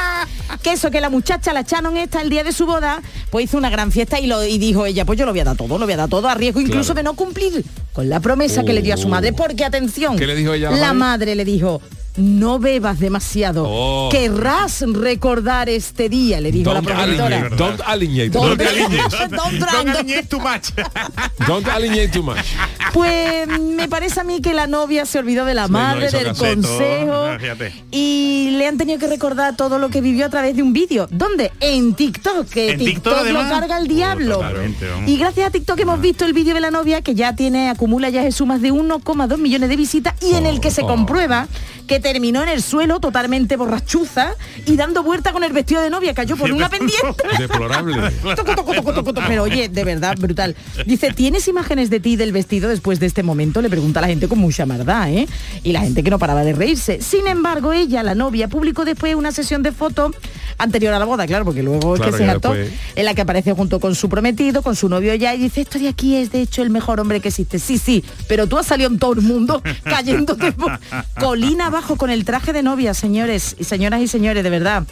[0.62, 3.56] que eso, que la muchacha, la Shannon esta, el día de su boda, pues hizo
[3.58, 5.78] una gran fiesta y, lo, y dijo ella, pues yo lo voy a dar todo,
[5.78, 6.94] lo voy a dar todo, a riesgo incluso Claro.
[6.94, 9.32] de no cumplir con la promesa que le dio a su madre.
[9.32, 10.96] Porque, atención, ¿Qué le dijo ella a la la madre?
[11.26, 11.80] madre le dijo,
[12.16, 13.64] no bebas demasiado.
[13.68, 14.08] Oh.
[14.10, 17.26] Querrás recordar este día, le dijo Don't la progenitora.
[17.36, 18.96] alienate, don't alienate, Don't don't alienate,
[19.30, 20.72] Don't Don't too much.
[21.46, 22.44] don't alienate too much.
[22.92, 26.24] Pues me parece a mí que la novia se olvidó de la Sí, madre, del
[26.26, 26.44] caso.
[26.44, 27.72] consejo fíjate.
[27.90, 31.06] y le han tenido que recordar todo lo que vivió a través de un vídeo.
[31.10, 31.52] ¿Dónde?
[31.60, 34.38] En TikTok, que ¿En TikTok, TikTok, lo carga el Oh, diablo.
[34.38, 34.60] vamos.
[35.06, 38.08] y gracias a TikTok hemos visto el vídeo de la novia que ya tiene, acumula
[38.08, 40.86] ya Jesús más de 1,2 millones de visitas y en el que se Oh.
[40.86, 41.48] comprueba
[41.86, 46.14] que terminó en el suelo totalmente borrachuza y dando vuelta con el vestido de novia,
[46.14, 47.02] cayó por una pendiente.
[47.36, 47.96] Deplorable.
[48.36, 49.14] Toco, toco.
[49.26, 50.54] Pero oye, de verdad, brutal.
[50.86, 53.60] Dice, ¿tienes imágenes de ti del vestido después de este momento?
[53.60, 55.26] Le pregunta a la gente con mucha maldad, ¿eh?
[55.64, 57.00] Y la gente que no paraba de reírse.
[57.02, 60.14] Sin embargo, ella, la novia, publicó después una sesión de fotos
[60.58, 63.52] anterior a la boda, claro, porque luego es que se hartó, en la que aparece
[63.52, 66.40] junto con su prometido, con su novio ya, y dice, esto de aquí es de
[66.40, 67.58] hecho el mejor hombre que existe.
[67.58, 70.78] Sí, sí, pero tú has salido en todo el mundo cayéndote por-
[71.18, 74.84] colina abajo con el traje de novia, señores y señoras y señores, de verdad.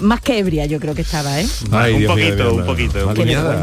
[0.00, 1.46] Más que ebria yo creo que estaba, ¿eh?
[1.72, 3.10] Ay, un poquito, un poquito.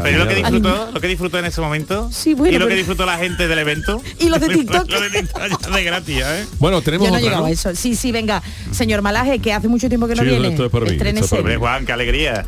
[0.02, 2.10] Pero lo que disfrutó, lo que disfrutó en ese momento.
[2.12, 4.02] Sí, bueno, y lo que disfrutó la gente del evento.
[4.18, 4.90] Y los de TikTok.
[4.90, 6.46] lo de TikTok de gratis, ¿eh?
[6.58, 7.74] Bueno, tenemos Yo no eso.
[7.74, 8.42] Sí, sí, venga.
[8.70, 10.48] Señor Malaje, que hace mucho tiempo que no Sí, viene.
[10.48, 12.44] esto es para mí, esto es para Hombre, Juan, qué alegría.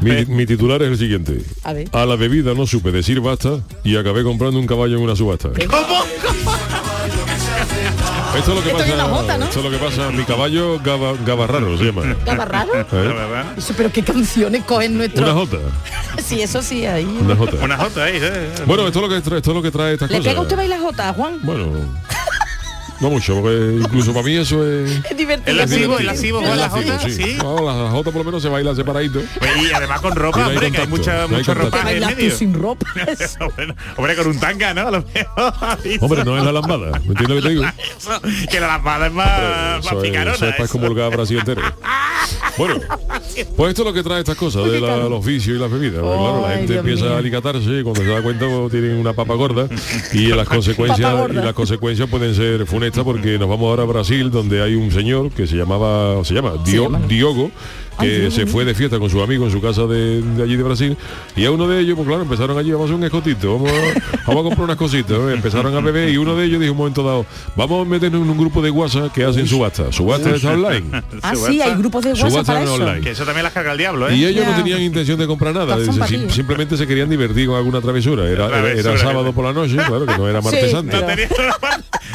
[0.00, 1.40] Mi, titular es el siguiente.
[1.62, 1.88] A ver.
[1.92, 5.50] A la bebida no supe decir basta y acabé comprando un caballo en una subasta.
[8.38, 9.08] Esto es lo que Esto pasa.
[9.08, 9.44] jota, ¿no?
[9.46, 10.10] Esto es lo que pasa.
[10.10, 12.02] Mi caballo gaba, gabarraro se llama.
[12.24, 12.72] ¿Gaba raro?
[12.74, 12.84] ¿Eh?
[13.56, 15.24] Eso, pero qué canciones cogen nuestro.
[15.24, 15.58] Una jota.
[16.22, 17.04] Sí, eso sí, ahí.
[17.20, 17.56] Una jota.
[17.62, 18.50] Una jota ahí, ¿eh?
[18.66, 20.32] Bueno, esto es lo que trae, esto es lo que trae estas ¿Le cosas.
[20.32, 21.38] pega usted bailar jota, Juan?
[21.42, 21.70] Bueno,
[23.00, 24.90] no mucho, porque incluso para mí eso es.
[25.10, 25.50] Es divertido.
[25.50, 27.12] El lascivo, el lascivo, Es Juan, la lascivo, jota, sí.
[27.14, 27.36] sí.
[27.38, 29.20] No, la jota por lo menos se baila separadito.
[29.20, 31.36] Y además con ropa, no hombre, que hay mucha, no.
[31.42, 32.30] Que ropa en medio.
[32.36, 32.86] sin ropa.
[33.40, 34.88] hombre, hombre, con un tanga, ¿no?
[34.88, 35.52] A lo mejor.
[36.00, 37.64] Hombre, no es la lambada, ¿me entiendes lo que te digo?
[37.98, 39.26] Eso, que la lambada es más,
[39.84, 40.34] más Eso es, picarona.
[40.34, 40.72] eso es para eso.
[40.72, 41.62] comulgar a Brasil entero.
[42.58, 42.76] Bueno,
[43.56, 46.00] pues esto es lo que trae estas cosas, de la- los vicios y las bebidas.
[46.00, 47.14] Porque, claro, la gente Dios empieza mío.
[47.14, 49.68] a alicatarse y cuando se da cuenta pues, tienen una papa gorda
[50.12, 54.30] y las consecuencias y las consecuencias pueden ser funestas porque nos vamos ahora a Brasil
[54.30, 57.00] donde hay un señor que se llamaba se llama Se llama.
[57.06, 57.50] Diogo
[57.98, 60.62] que se fue de fiesta con su amigo en su casa de, de allí de
[60.62, 60.96] Brasil
[61.34, 63.70] y a uno de ellos pues claro empezaron allí vamos a hacer un escotito vamos
[63.72, 65.30] a, vamos a comprar unas cositas ¿no?
[65.30, 68.30] empezaron a beber y uno de ellos dijo un momento dado vamos a meternos en
[68.30, 72.10] un grupo de WhatsApp que hacen subasta subasta está online Ah, sí, hay grupos de
[72.10, 72.74] WhatsApp Subasta para en eso.
[72.84, 73.00] online.
[73.00, 74.16] Que eso también las carga el diablo, ¿eh?
[74.16, 75.76] y ellos no tenían intención de comprar nada,
[76.30, 78.28] simplemente se querían divertir con alguna travesura.
[78.28, 81.00] Era, era- sábado por la noche, claro que no era martes Sí, santo.
[81.00, 81.28] No tenía-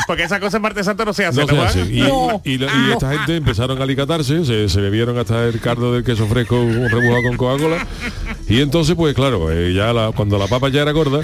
[0.07, 1.67] Porque esa cosa en martes santo no se hace, No ¿no, se Juan?
[1.67, 1.93] hace.
[1.93, 2.41] Y, No.
[2.43, 6.03] y la- y esta gente empezaron a alicatarse, se, se bebieron hasta el cardo del
[6.03, 7.87] queso fresco rebujado con Coca-Cola.
[8.49, 11.21] Y entonces, pues claro, eh, ya la- cuando la papa ya era gorda,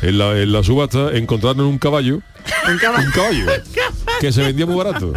[0.00, 2.20] en la, en la subasta encontraron un caballo,
[2.68, 2.78] un
[3.12, 3.46] caballo,
[4.20, 5.12] que se vendía muy barato.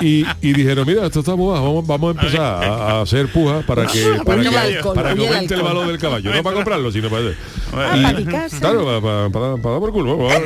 [0.00, 2.58] Y, y dijeron, mira, esto está muy bajo, vamos, vamos a empezar a,
[2.98, 6.32] a hacer pujas para que, para que, alcohol, para que aumente el valor del caballo.
[6.32, 7.22] No para comprarlo, sino para...
[7.96, 10.28] Y- para claro, para, para, para- para dar por culo.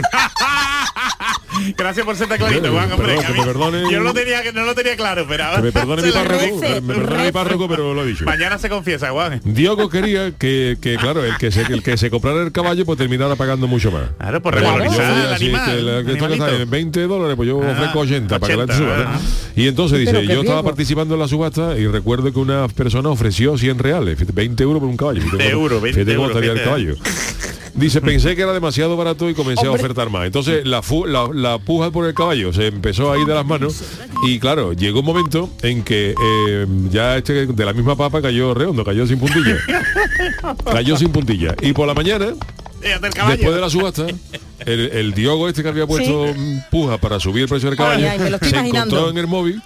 [1.77, 3.15] Gracias por ser tan clarito, Juan, hombre.
[3.17, 5.63] perdón, que me perdone- Yo no lo tenía, no lo tenía claro, pero ahora Que
[5.65, 8.25] me perdone mi párroco, me perdone mi párroco, pero lo he dicho.
[8.25, 9.41] Mañana se confiesa, Juan.
[9.45, 12.99] Diogo quería que, que, claro, el que se el que se comprara el caballo pues
[12.99, 14.05] terminara pagando mucho más.
[14.19, 16.63] Claro, por revalorizar yo, al así, animal, que la- que esto que está animalito.
[16.63, 19.13] en 20 dólares, pues yo Ah, ofrezco 80, para que la 80, suba.
[19.15, 19.21] ah.
[19.57, 23.57] Y entonces dice, yo estaba participando en la subasta y recuerdo que una persona ofreció
[23.59, 25.21] 100 reales, fíjate, 20 euros por un caballo.
[25.21, 26.95] Fíjate 20 cómo- euros, 20 fíjate cómo euros, el caballo.
[27.75, 29.81] Dice, pensé que era demasiado barato y comencé Hombre.
[29.83, 30.27] a ofertar más.
[30.27, 33.47] Entonces la, fu- la, la puja por el caballo se empezó a ir de las
[33.47, 33.83] manos
[34.27, 38.53] y claro, llegó un momento en que eh, ya este de la misma papa cayó
[38.53, 39.57] redondo, cayó sin puntilla.
[40.71, 41.55] cayó sin puntilla.
[41.63, 42.27] Y por la mañana,
[42.81, 44.07] después de la subasta,
[44.67, 46.27] el, el Diogo este que había puesto
[46.71, 48.69] puja para subir el precio del caballo, ay, se imaginando.
[48.97, 49.63] encontró en el móvil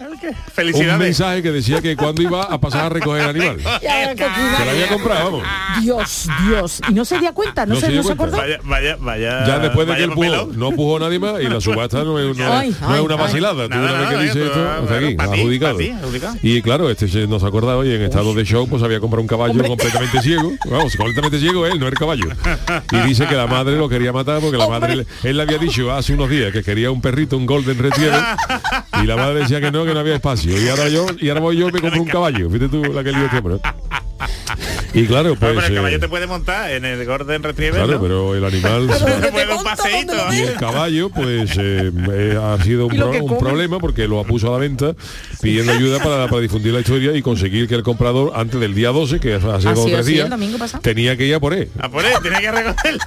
[0.00, 0.98] un Felicidades.
[0.98, 3.56] mensaje que decía que cuando iba a pasar a recoger el animal.
[3.86, 5.42] Que lo había comprado, vamos.
[5.82, 6.80] Dios, Dios.
[6.88, 8.36] Y no se dio cuenta, no, No se, se dio no se cuenta.
[8.36, 8.58] acordó.
[8.64, 9.46] Vaya, vaya, vaya.
[9.46, 12.36] Ya después de que él pujó, no pujó nadie más y la subasta no es,
[12.36, 13.20] no Ay, es- no una ay.
[13.20, 13.64] vacilada.
[13.68, 15.78] Tú Nada, una vez que dices esto, hasta aquí, adjudicado.
[16.42, 19.28] Y claro, este se nos acordaba hoy en estado de show, pues había comprado un
[19.28, 20.52] caballo completamente ciego.
[20.70, 22.26] Vamos, completamente ciego él, no el caballo.
[22.92, 25.92] Y dice que la madre lo quería matar porque la madre, él le había dicho
[25.92, 28.20] hace unos días que quería un perrito, un golden retriever,
[29.02, 30.60] y la madre decía que no, que no había espacio.
[30.60, 32.50] Y ahora yo, y ahora voy yo y me compro un caballo.
[32.50, 33.60] Fíjate tú la que lío este hombre.
[34.96, 35.52] Y claro, pues.
[35.54, 38.00] pero el eh, caballo te puede montar en el Gordon Retriever, Claro, ¿no?
[38.00, 38.86] pero el animal.
[39.32, 40.12] Puede un paseíto.
[40.32, 44.52] Y el caballo, pues eh, eh, ha sido un, pro- problema porque lo puso a
[44.52, 44.94] la venta
[45.42, 48.88] pidiendo ayuda para, para difundir la historia y conseguir que el comprador antes del día
[48.90, 51.52] 12, que hace Ha dos o sido tres así, días, tenía que ir a por
[51.52, 51.68] él.
[51.78, 53.00] A por él, tiene que recogerlo.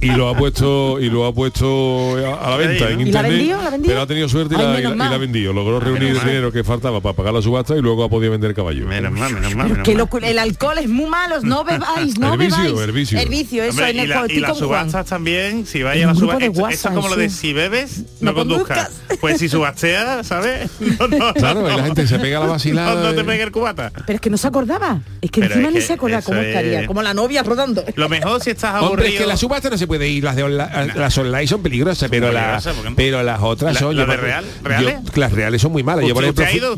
[0.00, 3.00] Y lo ha puesto y lo ha puesto a, a la venta en ¿no?
[3.02, 3.32] ¿Y la internet.
[3.32, 3.62] vendió?
[3.62, 3.88] ¿La vendió?
[3.90, 5.52] Pero ha tenido suerte y, Ay, la, y menos la- y la ha vendido.
[5.52, 8.50] Logró reunir el dinero que faltaba para pagar la subasta y luego ha podido vender
[8.50, 8.86] el caballo.
[8.86, 9.68] Menos mal, menos mal.
[9.68, 12.80] menos Que lo- el alcohol es muy malo, no bebáis, no El vicio, bebáis.
[12.82, 13.18] el vicio.
[13.20, 14.60] El vicio, eso Hombre, en y, el la- y estoy las Juan.
[14.60, 17.30] subastas también, si vaya a la un grupo subasta, de esto, es como lo de
[17.30, 18.88] si bebes, No no, conduzcas.
[18.88, 19.18] conduzcas.
[19.20, 20.70] Pues si subasteas, ¿sabes?
[20.98, 22.94] No, no, Claro, no, y la gente se pega la vacilada.
[22.94, 23.90] No, no te el cubata.
[24.06, 25.00] Pero es que no se acordaba.
[25.20, 26.80] Es que Pero encima es ni se acordaba cómo estaría.
[26.82, 27.84] es- Como la novia rodando.
[27.96, 28.90] Lo mejor si estás aburrido.
[28.92, 31.62] Hombre, es que la subasta no se puede ir, las de onla- las online son
[31.62, 32.96] peligrosas, pero, la- peligrosas, ¿por qué no?
[32.96, 33.96] pero las otras La- son...
[33.96, 35.16] la yo de me- real- yo- reales.
[35.16, 36.06] las reales son muy malas.
[36.06, 36.76] Yo, por ¿Usted- ejemplo,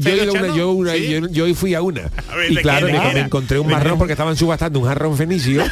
[1.30, 2.02] yo fui a una.
[2.48, 3.98] Y ¿de claro, me, encontré un ¿De qué marrón?
[4.04, 5.64] Porque estaban subastando un jarrón fenicio.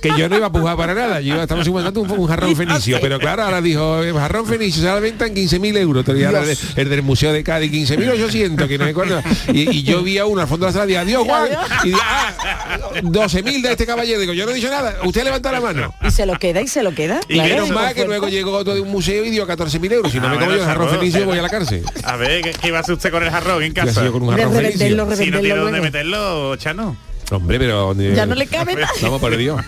[0.00, 2.54] que yo no iba a pujar para nada, yo iba- estamos subastando un, un jarrón
[2.54, 6.08] fenicio, pero claro, ahora dijo, el jarrón fenicio se a la venta en 15.000 euros,
[6.08, 9.20] el, el del Museo de Cádiz, 15.800, que no me acuerdo.
[9.52, 11.48] Y, y yo vi a uno al fondo de la sala y dije, adiós Juan,
[11.82, 15.50] y dije, ah, 12.000 de este caballero, digo, yo no he dicho nada, usted levanta
[15.50, 15.92] la mano.
[16.06, 17.18] Y se lo queda y se lo queda.
[17.28, 20.12] Y Claro, menos mal que luego llegó otro de un museo y dio 14.000 euros.
[20.12, 21.82] Si no Ah, me como yo el jarrón fenicio voy a la cárcel.
[22.04, 24.00] A ver, ¿qué, qué iba a hacer usted con el jarrón en ¿Qué ha casa?
[24.02, 25.24] sido con un De jarrón revenderlo, fenicio?
[25.24, 26.96] Si no tiene dónde meterlo, Chano.
[27.30, 27.92] Hombre, pero...
[27.98, 28.88] eh, Ya no le cabe nada.
[28.94, 29.62] Estamos perdidos.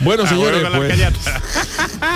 [0.00, 0.98] Bueno, señores, pues...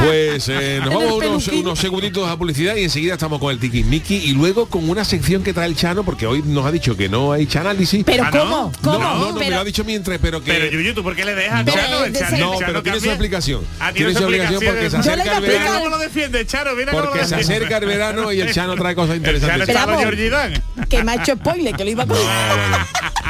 [0.05, 4.17] Pues eh, nos vamos el unos, segunditos a publicidad y enseguida estamos con el tiquismiqui
[4.17, 7.09] y luego con una sección que trae el Chano, porque hoy nos ha dicho que
[7.09, 8.05] no hay chanálisis.
[8.05, 8.41] Pero Ah, ¿no?
[8.41, 8.73] ¿cómo?
[8.83, 8.99] no, ¿Cómo?
[8.99, 10.53] no, no, me lo ha dicho mientras, pero que...
[10.53, 12.05] Pero Yuyu, ¿tú por qué le dejas No, Chano?
[12.05, 13.61] El Chano, el no, Chano pero tiene su explicación.
[13.81, 15.73] Ah, tiene su explicación porque se acerca el verano.
[15.79, 18.75] cómo lo defiende, Chano, mira cómo Porque lo se acerca el verano y el Chano
[18.75, 20.31] trae cosas El Chano interesantes.
[20.31, 20.63] Dan.
[20.89, 22.07] Que me ha hecho spoiler, que lo iba a.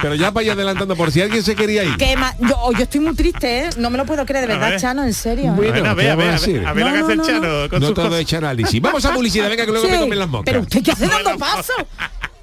[0.02, 1.96] Pero ya para ir adelantando, por si alguien se quería ir.
[1.96, 3.70] Que yo, oh, yo estoy muy triste, ¿eh?
[3.78, 4.80] No me lo puedo creer, de verdad, ver.
[4.80, 5.52] Chano, en serio.
[5.52, 6.98] Bueno, Bueno, a ¿qué ver, a vamos a ver, a ver, a ver lo que
[6.98, 8.20] hace el no, no, Chano con No sus todo cosas.
[8.24, 8.80] es análisis.
[8.80, 10.44] Vamos a publicidad, venga que luego Sí, me comen las moscas.
[10.52, 11.72] Pero usted qué hace dando paso.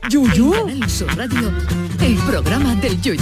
[0.04, 0.52] En Yuyu.
[0.54, 1.52] Canal Sur Radio,
[2.02, 3.22] el programa del Yoyo.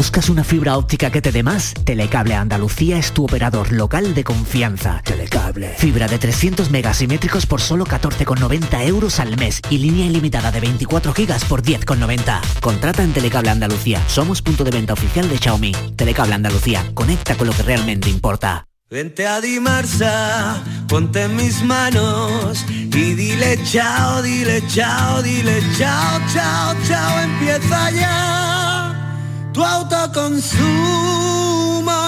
[0.00, 1.74] ¿Buscas una fibra óptica que te dé más?
[1.84, 5.02] Telecable Andalucía es tu operador local de confianza.
[5.04, 5.74] Telecable.
[5.76, 11.12] Fibra de 300 megasimétricos por solo 14,90 euros al mes y línea ilimitada de 24
[11.12, 12.40] gigas por 10,90.
[12.62, 14.02] Contrata en Telecable Andalucía.
[14.08, 15.72] Somos punto de venta oficial de Xiaomi.
[15.96, 16.90] Telecable Andalucía.
[16.94, 18.64] Conecta con lo que realmente importa.
[18.88, 26.74] Vente a Dimarsa, ponte en mis manos y dile chao, dile chao, dile chao, chao,
[26.88, 28.69] chao, empieza ya
[29.52, 30.62] tu autoconsumo,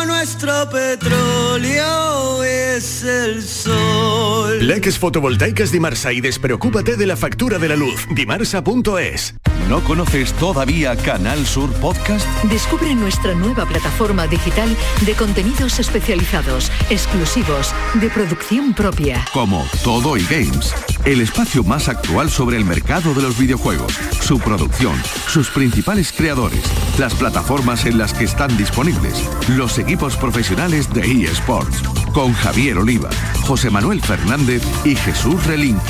[0.07, 4.67] nuestro petróleo es el sol.
[4.67, 8.07] Leques fotovoltaicas Dimarsa y despreocúpate de la factura de la luz.
[8.15, 9.35] Dimarsa.es.
[9.69, 12.27] ¿No conoces todavía Canal Sur Podcast?
[12.45, 14.77] Descubre nuestra nueva plataforma digital
[15.07, 19.25] de contenidos especializados, exclusivos, de producción propia.
[19.33, 20.75] Como Todo y Games,
[21.05, 24.95] el espacio más actual sobre el mercado de los videojuegos, su producción,
[25.27, 26.63] sus principales creadores,
[26.99, 33.11] las plataformas en las que están disponibles, los equipos profesionales de eSports, con Javier Oliva,
[33.43, 35.83] José Manuel Fernández y Jesús Relinque.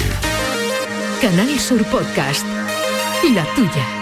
[1.20, 2.46] Canal Sur Podcast.
[3.34, 4.01] La tuya.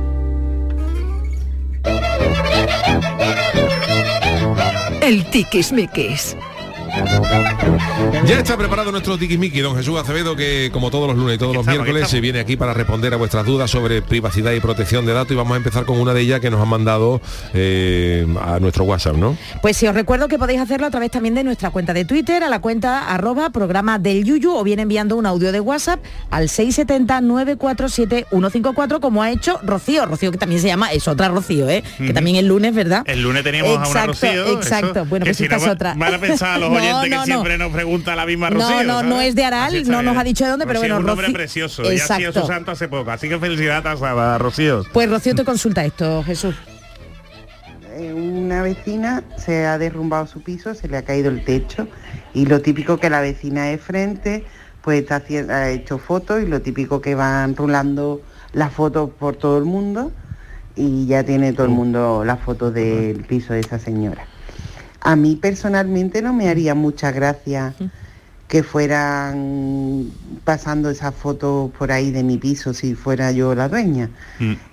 [5.01, 6.37] El tiquismiquis.
[8.25, 11.53] Ya está preparado nuestro tiquismiqui, don Jesús Acevedo, que como todos los lunes y todos
[11.55, 15.05] los estamos, miércoles se viene aquí para responder a vuestras dudas sobre privacidad y protección
[15.05, 17.21] de datos y vamos a empezar con una de ellas que nos han mandado
[17.53, 19.37] eh, a nuestro WhatsApp, ¿no?
[19.61, 22.43] Pues si os recuerdo que podéis hacerlo a través también de nuestra cuenta de Twitter,
[22.43, 25.99] a la cuenta arroba programa del Yuyu o bien enviando un audio de WhatsApp
[26.29, 30.05] al 670-947-154 como ha hecho Rocío.
[30.05, 31.83] Rocío que también se llama, es otra Rocío, ¿eh?
[31.97, 33.03] que también el lunes, ¿verdad?
[33.05, 34.47] El lunes teníamos a una Exacto, Rocío.
[34.57, 34.91] exacto.
[35.01, 35.93] eso, Bueno, que pues si esta no es va- otra.
[35.97, 37.25] Van a pensar los No, que no.
[37.25, 38.83] siempre nos pregunta la misma No, Rocío.
[38.83, 39.09] no, ¿sabes?
[39.09, 41.05] no es de Aral, no nos ha dicho de dónde, pero Rocío bueno, es un
[41.07, 41.83] nombre Rocío- precioso.
[41.83, 42.41] Y ha sido Exacto.
[42.41, 43.11] su santo hace poco.
[43.11, 44.83] Así que felicidades a Rocío.
[44.93, 46.55] Pues Rocío te consulta esto, Jesús.
[47.97, 51.87] Eh, Una vecina se ha derrumbado su piso, se le ha caído el techo
[52.33, 54.45] y lo típico que la vecina de frente
[54.81, 58.21] pues está haciendo, ha hecho fotos y lo típico que van rulando
[58.53, 60.11] las fotos por todo el mundo
[60.75, 64.25] y ya tiene todo el mundo las fotos del piso de esa señora.
[65.01, 67.73] A mí personalmente no me haría mucha gracia
[68.47, 70.11] que fueran
[70.43, 74.09] pasando esas fotos por ahí de mi piso si fuera yo la dueña.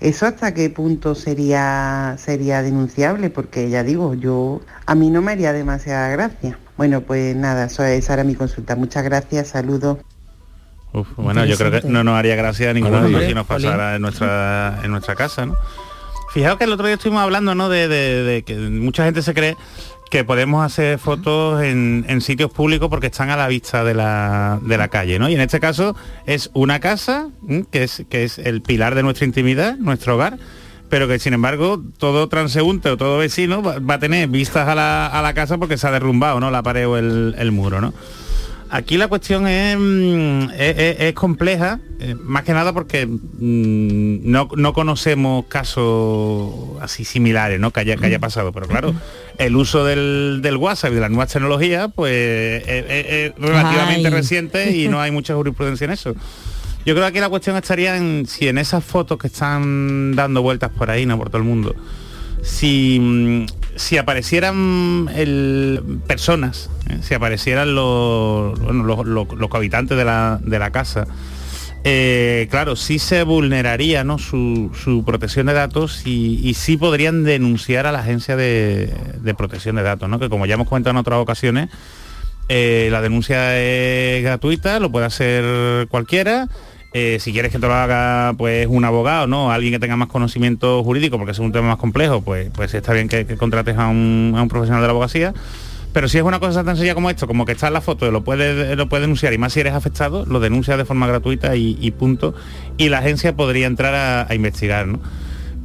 [0.00, 3.30] ¿Eso hasta qué punto sería sería denunciable?
[3.30, 6.58] Porque ya digo, yo a mí no me haría demasiada gracia.
[6.76, 8.76] Bueno, pues nada, eso- esa era mi consulta.
[8.76, 9.98] Muchas gracias, saludos.
[10.92, 13.96] Uf, bueno, yo creo que no nos haría gracia a ninguno Hombre, si nos pasara
[13.96, 15.54] en nuestra, en nuestra casa, ¿no?
[16.32, 17.68] Fijaos que el otro día estuvimos hablando, ¿no?
[17.68, 19.56] De, de- de que mucha gente se cree
[20.10, 24.76] que podemos hacer fotos en, sitios públicos porque están a la vista de la, de
[24.76, 25.28] la calle, ¿no?
[25.28, 25.94] Y en este caso
[26.26, 27.28] es una casa,
[27.70, 30.38] que es, que es el pilar de nuestra intimidad, nuestro hogar,
[30.88, 34.74] pero que sin embargo todo transeúnte o todo vecino va, va a tener vistas a
[34.74, 36.50] la, a la casa porque se ha derrumbado, ¿no?
[36.50, 37.92] La pared o el, el muro, ¿no?
[38.70, 44.72] Aquí la cuestión es, mm, es, compleja, eh, más que nada porque mm, no, no
[44.74, 47.70] conocemos casos así similares, ¿no?
[47.70, 48.52] Que haya, que haya pasado.
[48.52, 48.94] Pero claro,
[49.38, 54.14] el uso del, del WhatsApp y de las nuevas tecnologías, pues es, relativamente Ay.
[54.14, 56.14] reciente y no hay mucha jurisprudencia en eso.
[56.84, 60.42] Yo creo que aquí la cuestión estaría en si en esas fotos que están dando
[60.42, 61.74] vueltas por ahí, no por todo el mundo,
[62.42, 63.46] si, mm,
[63.78, 66.98] si aparecieran el, personas, ¿eh?
[67.02, 71.06] si aparecieran los, bueno, los, los- cohabitantes de la, de la casa,
[71.84, 74.18] eh, claro, sí se vulneraría ¿no?
[74.18, 79.34] su, su protección de datos y, y sí podrían denunciar a la agencia de, de
[79.34, 80.18] protección de datos, ¿no?
[80.18, 81.70] que como ya hemos comentado en otras ocasiones,
[82.48, 86.48] eh, la denuncia es gratuita, lo puede hacer cualquiera.
[86.94, 89.52] Eh, si quieres que te lo haga pues un abogado, ¿no?
[89.52, 92.94] Alguien que tenga más conocimiento jurídico, porque es un tema más complejo, pues, pues está
[92.94, 95.34] bien que, contrates a un, a un profesional de la abogacía.
[95.92, 98.10] Pero si es una cosa tan sencilla como esto, como que está en la foto,
[98.10, 101.56] lo puedes lo puedes denunciar y más si eres afectado, lo denuncias de forma gratuita
[101.56, 102.34] y, y punto.
[102.76, 105.00] Y la agencia podría entrar a, a investigar, ¿no?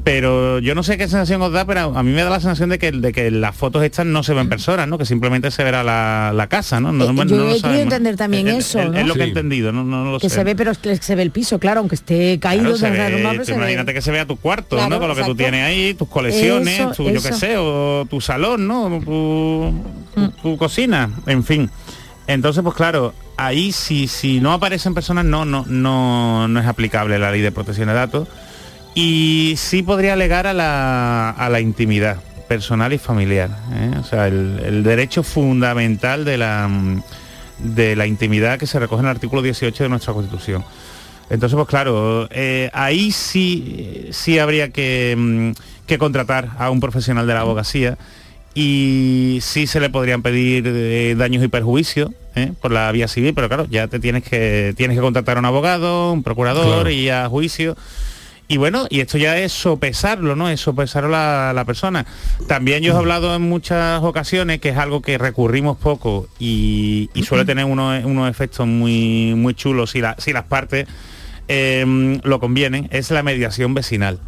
[0.03, 2.69] Pero yo no sé qué sensación os da, pero a mí me da la sensación
[2.69, 4.97] de que, de que las fotos estas no se ven personas, ¿no?
[4.97, 6.91] Que simplemente se verá la, la casa, ¿no?
[6.91, 7.83] No- Eh, no yo lo he querido sabemos.
[7.83, 8.97] entender también Es- eso, es- ¿no?
[8.99, 9.29] Es lo que he Sí.
[9.29, 10.35] entendido, no, no lo que sé.
[10.35, 12.89] se ve, pero es que se ve el piso, claro, aunque esté caído Claro, se
[12.89, 12.97] ve-
[13.37, 14.99] ve- imagínate que se vea tu cuarto, Claro, ¿no?
[14.99, 17.37] Con lo que tú tienes ahí, tus colecciones, Eso, tu, yo qué eso.
[17.37, 18.89] sé, o tu salón, ¿no?
[19.05, 19.73] Tu,
[20.15, 21.69] tu- tu cocina, en fin.
[22.27, 27.19] Entonces, pues claro, ahí si, si no aparecen personas no, no, no, no es aplicable
[27.19, 28.27] la ley de protección de datos
[28.95, 33.49] y sí podría alegar a la, a la intimidad personal y familiar.
[33.73, 33.91] ¿eh?
[33.99, 37.01] O sea, el, el derecho fundamental de la, mm,
[37.75, 40.63] de la intimidad que se recoge en el artículo 18 de nuestra Constitución.
[41.29, 45.51] Entonces, pues claro, eh, ahí sí, sí habría que, mm,
[45.87, 47.97] que contratar a un profesional de la abogacía
[48.53, 52.11] y sí se le podrían pedir eh, daños y perjuicios
[52.61, 55.45] por la vía civil, pero claro, ya te tienes que tienes que contratar a un
[55.45, 56.89] abogado, un procurador Claro.
[56.89, 57.75] y a juicio.
[58.53, 60.47] Y bueno, y esto ya es sopesarlo, ¿no?
[60.47, 62.05] Es sopesar a la, la persona.
[62.47, 67.23] También yo he hablado en muchas ocasiones que es algo que recurrimos poco y, y
[67.23, 70.85] suele tener unos, unos efectos muy, muy chulos si, la- si las partes
[71.47, 74.19] eh, lo convienen, es la mediación vecinal.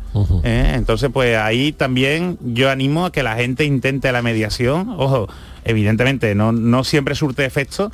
[0.43, 0.71] ¿eh?
[0.75, 4.89] Entonces, pues ahí también yo animo a que la gente intente la mediación.
[4.97, 5.27] Ojo,
[5.65, 7.91] evidentemente no, no siempre surte efecto,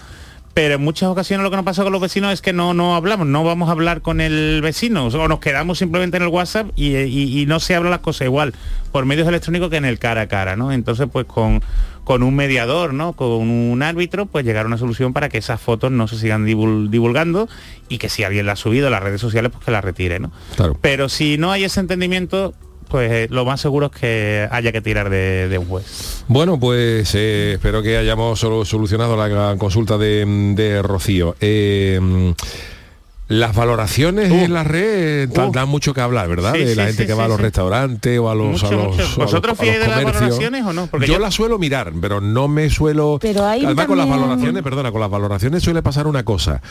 [0.54, 2.96] pero en muchas ocasiones lo que nos pasa con los vecinos es que no, no
[2.96, 6.68] hablamos, no vamos a hablar con el vecino, o nos quedamos simplemente en el WhatsApp
[6.76, 8.54] y, y- y no se hablan las cosas igual
[8.92, 10.72] por medios electrónicos que en el cara a cara, ¿no?
[10.74, 11.62] Entonces, pues con,
[12.04, 13.14] con un mediador, ¿no?
[13.14, 16.46] Con un árbitro, pues llegar a una solución para que esas fotos no se sigan
[16.46, 17.48] divul- divulgando
[17.88, 20.20] y que si alguien la ha subido a las redes sociales, pues que la retire,
[20.20, 20.32] ¿no?
[20.58, 20.78] Claro.
[20.82, 22.54] Pero si no hay ese entendimiento,
[22.92, 26.24] pues eh, lo más seguro es que haya que tirar de, de un juez.
[26.28, 30.26] Bueno, pues eh, espero que hayamos solo solucionado la consulta de,
[30.56, 31.36] de Rocío.
[31.40, 32.34] Eh,
[33.28, 36.52] las valoraciones en la red dan- dan mucho que hablar, ¿verdad?
[36.52, 36.58] Uh.
[36.58, 37.44] Sí, de la sí, gente sí, que va sí, a los sí.
[37.44, 40.22] restaurantes o a los, Mucho, a los, a ¿Vosotros fiáis de las comercios.
[40.22, 40.88] valoraciones o no?
[40.88, 43.20] Porque yo yo- las suelo mirar, pero no me suelo.
[43.22, 46.62] Pero hay Además con las también- valoraciones, perdona, con las valoraciones suele pasar una cosa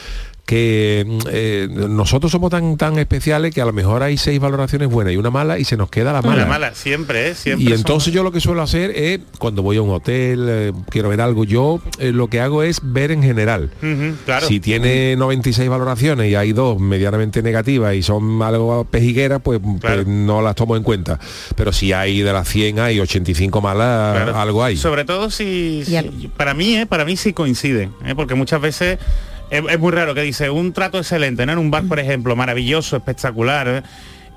[0.50, 4.88] que mm, eh, nosotros somos tan tan especiales que a lo mejor hay seis valoraciones
[4.88, 6.38] buenas y una mala y se nos queda la mala.
[6.38, 7.34] Mala, mala, siempre, ¿eh?
[7.36, 10.72] Siempre Y entonces yo lo que suelo hacer es, cuando voy a un hotel, eh,
[10.88, 13.70] quiero ver algo, yo eh, lo que hago es ver en general.
[13.80, 14.44] Ujú, claro.
[14.48, 20.04] Si tiene 96 valoraciones y hay dos medianamente negativas y son algo pejigueras, pues, pues
[20.08, 21.20] no las tomo en cuenta.
[21.54, 24.36] Pero si hay de las 100 hay 85 malas, Claro.
[24.36, 24.76] algo hay.
[24.76, 26.86] Sobre todo si, si- para mí, ¿eh?
[26.86, 28.16] para mí sí coinciden, ¿eh?
[28.16, 28.98] porque muchas veces
[29.50, 31.52] es, es muy raro que dice un trato excelente, ¿no?
[31.52, 33.82] En un bar, por ejemplo, maravilloso, espectacular.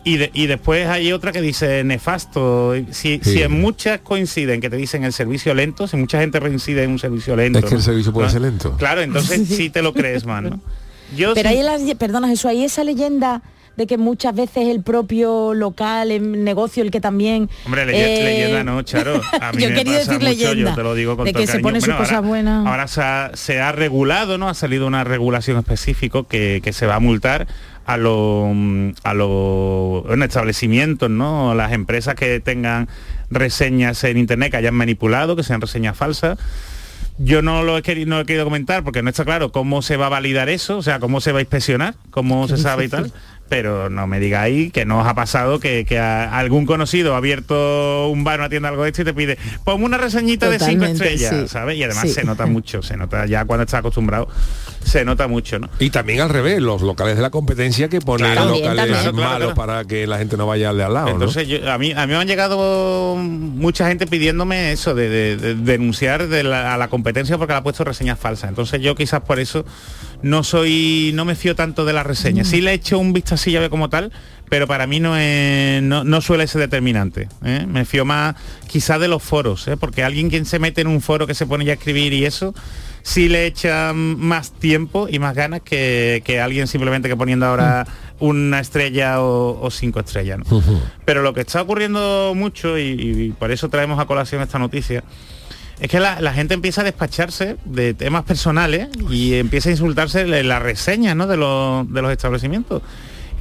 [0.06, 2.74] Y, de- y después hay otra que dice nefasto.
[2.92, 3.34] Si, Sí.
[3.36, 6.92] si en muchas coinciden que te dicen el servicio lento, si mucha gente coincide en
[6.92, 7.60] un servicio lento.
[7.60, 7.78] Es que ¿no?
[7.78, 8.32] el servicio puede ¿No?
[8.34, 8.76] ser lento.
[8.78, 10.60] Claro, entonces sí te lo crees más, ¿no?
[11.16, 13.42] Yo Pero sí- hay las, perdona Jesús, hay esa leyenda
[13.76, 17.50] de que muchas veces el propio local, el negocio, el que también...
[17.66, 19.22] Hombre, eh, leyenda no, Charo.
[19.42, 21.34] A mí yo me quería pasa decir mucho, leyenda, yo te lo digo con de
[21.34, 22.68] que se pone sus Bueno, cosas ahora- buenas.
[22.68, 24.48] Ahora se ha, se ha regulado, ¿no?
[24.50, 27.48] Ha salido una regulación específica que, que se va a multar
[27.86, 28.48] a los
[29.04, 31.54] a los bueno, establecimientos, ¿no?
[31.54, 32.88] Las empresas que tengan
[33.30, 36.38] reseñas en internet que hayan manipulado, que sean reseñas falsas.
[37.20, 39.98] Yo no lo he querido, no he querido comentar porque no está claro cómo se
[39.98, 42.90] va a validar eso, o sea, cómo se va a inspeccionar, cómo se sabe y
[42.90, 43.12] tal.
[43.50, 47.18] Pero no me digáis que no os ha pasado que, que a- algún conocido ha
[47.18, 50.58] abierto un bar, una tienda, algo de esto y te pide, ponme una reseñita de
[50.60, 51.48] cinco estrellas, sí.
[51.48, 51.78] ¿sabes?
[51.78, 52.14] Y además Sí.
[52.14, 54.28] se nota mucho, se nota ya cuando estás acostumbrado,
[54.84, 55.70] se nota mucho, ¿no?
[55.80, 59.12] Y también al revés, los locales de la competencia que ponen Claro, locales también, claro,
[59.14, 59.56] claro, malos claro.
[59.56, 61.08] para que la gente no vaya al de al lado.
[61.08, 61.14] ¿no?
[61.14, 65.38] Entonces yo- a mí a mí me han llegado mucha gente pidiéndome eso de, de-
[65.38, 68.50] de denunciar de la- a la competencia porque le ha puesto reseñas falsas.
[68.50, 69.66] Entonces yo quizás por eso
[70.24, 72.48] no soy no me fío tanto de las reseñas.
[72.48, 74.12] Sí le he hecho un vistacillo ver como tal,
[74.50, 77.28] pero para mí no es no, no suele ser determinante.
[77.44, 77.66] ¿eh?
[77.68, 78.36] Me fío más
[78.68, 79.78] quizás de los foros, ¿eh?
[79.78, 82.26] porque alguien quien se mete en un foro que se pone ya a escribir y
[82.26, 82.56] eso
[83.04, 87.86] sí le echa más tiempo y más ganas que, que alguien simplemente que poniendo ahora
[88.20, 90.40] una estrella o, o cinco estrellas.
[90.40, 90.64] ¿no?
[91.04, 95.04] Pero lo que está ocurriendo mucho, y, y por eso traemos a colación esta noticia,
[95.80, 100.22] es que la, la gente empieza a despacharse de temas personales y empieza a insultarse
[100.22, 101.28] en la reseña ¿no?
[101.28, 102.82] de, los, de los establecimientos.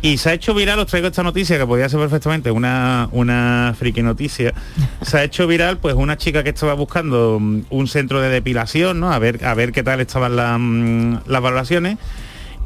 [0.03, 3.73] Y se ha hecho viral, os traigo esta noticia que podría ser perfectamente una, una
[3.79, 4.53] friki noticia.
[5.03, 8.99] Se ha hecho viral pues una chica que estaba buscando mm, un centro de depilación,
[8.99, 9.13] ¿no?
[9.13, 11.99] A ver, a ver qué tal estaban la, mm, las valoraciones.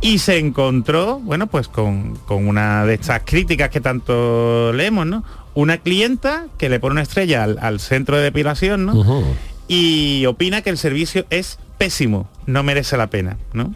[0.01, 5.23] Y se encontró, bueno, pues con, con una de estas críticas que tanto leemos, ¿no?
[5.53, 9.25] Una clienta que le pone una estrella al, al centro de depilación, ¿no?
[9.69, 13.75] Y opina que el servicio es pésimo, no merece la pena, ¿no?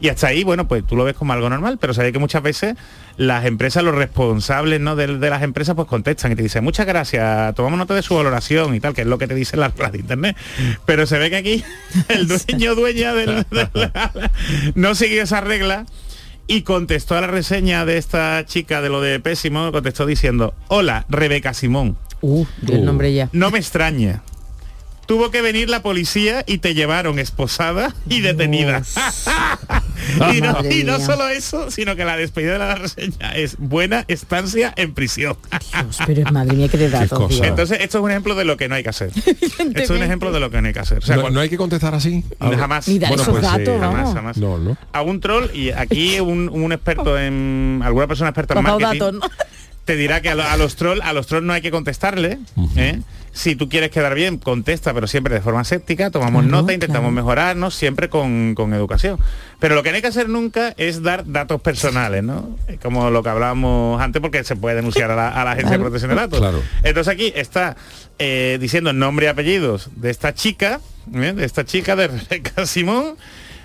[0.00, 2.42] Y hasta ahí, bueno, pues tú lo ves como algo normal, pero sabes que muchas
[2.42, 2.74] veces
[3.16, 4.96] las empresas, los responsables ¿no?
[4.96, 8.16] de, de las empresas, pues contestan y te dicen, muchas gracias, tomamos nota de su
[8.16, 10.36] valoración y tal, que es lo que te dicen las de internet.
[10.86, 11.64] Pero se ve que aquí
[12.08, 13.92] el dueño dueña del, del-
[14.74, 15.86] no siguió esa regla
[16.48, 21.06] y contestó a la reseña de esta chica de lo de pésimo, contestó diciendo, hola,
[21.10, 21.96] Rebeca Simón.
[22.22, 23.28] Uh, el nombre ya.
[23.32, 24.22] No me extraña.
[25.06, 28.82] Tuvo que venir la policía y te llevaron esposada y detenida.
[30.34, 34.04] y, no, y no solo eso, sino que la despedida de la reseña es buena
[34.08, 35.36] estancia en prisión.
[36.06, 37.28] Pero madre mía, qué de datos.
[37.28, 37.44] tío.
[37.44, 39.10] Entonces, esto es un ejemplo de lo que no hay que hacer.
[39.74, 40.98] Esto es un ejemplo de lo que no hay que hacer.
[40.98, 42.24] O sea, no, cuando- no hay que contestar así.
[42.40, 42.88] jamás.
[42.88, 43.78] Ni dar Bueno, esos pues, datos, eh.
[43.80, 44.36] Jamás, jamás.
[44.36, 44.76] No, no.
[44.92, 49.14] a un troll y aquí un, un experto en alguna persona experta en marketing datos,
[49.14, 49.20] ¿no?
[49.84, 52.38] Te dirá que a, lo- a los troll a los troll no hay que contestarle
[52.76, 53.00] ¿eh?
[53.32, 57.08] si tú quieres quedar bien contesta pero siempre de forma séptica tomamos Claro, nota intentamos
[57.08, 57.14] claro.
[57.14, 59.18] mejorarnos siempre con, con educación
[59.58, 63.22] pero lo que no hay que hacer nunca es dar datos personales no como lo
[63.24, 66.16] que hablábamos antes porque se puede denunciar a la, a la agencia de protección de
[66.16, 66.62] datos Claro.
[66.84, 67.76] entonces aquí está
[68.20, 70.80] eh, diciendo nombre y apellidos de esta chica,
[71.12, 71.32] ¿eh?
[71.34, 73.16] de esta chica de Rebeca Simón,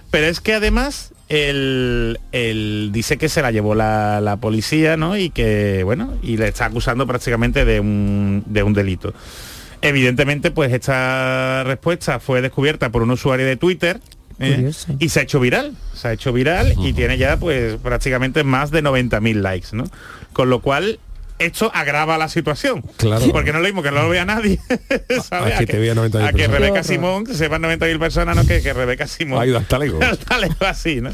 [0.09, 5.17] pero es que además él, él dice que se la llevó la, la policía, ¿no?
[5.17, 9.13] Y que, bueno, y le está acusando prácticamente de un, de un delito.
[9.82, 13.99] Evidentemente, pues esta respuesta fue descubierta por un usuario de Twitter.
[14.39, 14.71] ¿eh?
[14.99, 18.71] Y se ha hecho viral, se ha hecho viral y tiene ya pues prácticamente más
[18.71, 19.86] de 90.000 likes, ¿no?
[20.34, 20.99] Con lo cual
[21.40, 22.84] esto agrava la situación.
[22.98, 23.26] Claro.
[23.32, 24.60] Porque no es lo mismo que no lo vea nadie.
[25.24, 25.56] ¿sabes?
[25.56, 26.48] A que te vea 90.000 a que.
[26.48, 26.84] Rebeca.
[26.84, 29.48] Simón, que sepan 90.000 personas, no que, que Rebeca Simón.
[29.48, 30.02] Ido hasta lejos.
[30.08, 31.12] Hasta lejos, así, ¿no?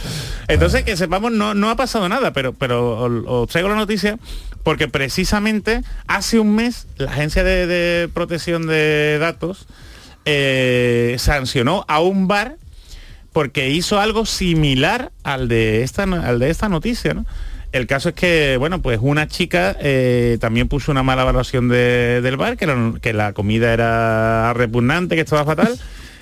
[0.48, 4.18] Entonces, que sepamos, no, no ha pasado nada, pero, pero os, traigo la noticia
[4.64, 9.68] porque precisamente hace un mes la Agencia de, de Protección de Datos
[10.26, 12.56] eh, sancionó a un bar
[13.34, 17.26] porque hizo algo similar al de esta, al de esta noticia, ¿no?
[17.74, 22.22] El caso es que, bueno, pues una chica eh, también puso una mala evaluación de-
[22.22, 25.78] del bar, que, era- que la comida era repugnante, que estaba fatal,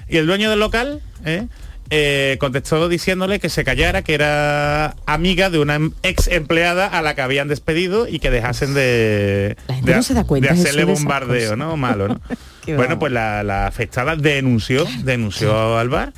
[0.09, 1.47] y el dueño del local ¿eh?
[1.93, 7.15] Eh, contestó diciéndole que se callara, que era amiga de una ex empleada a la
[7.15, 11.57] que habían despedido y que dejasen de, de, no se da cuenta, de hacerle bombardeo.
[11.57, 11.75] ¿no?
[11.75, 12.21] Malo, ¿no?
[12.77, 16.13] Bueno, pues la, la afectada denunció, denunció al bar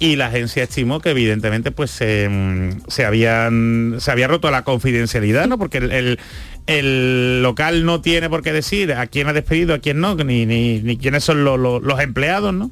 [0.00, 4.62] y la agencia estimó que evidentemente pues se, mm, se habían se había roto la
[4.62, 5.58] confidencialidad, ¿no?
[5.58, 6.18] Porque el, el-
[6.66, 10.44] el local no tiene por qué decir a quién ha despedido, a quién no, ni,
[10.44, 12.70] ni, ni quiénes son lo- lo- los empleados, ¿no?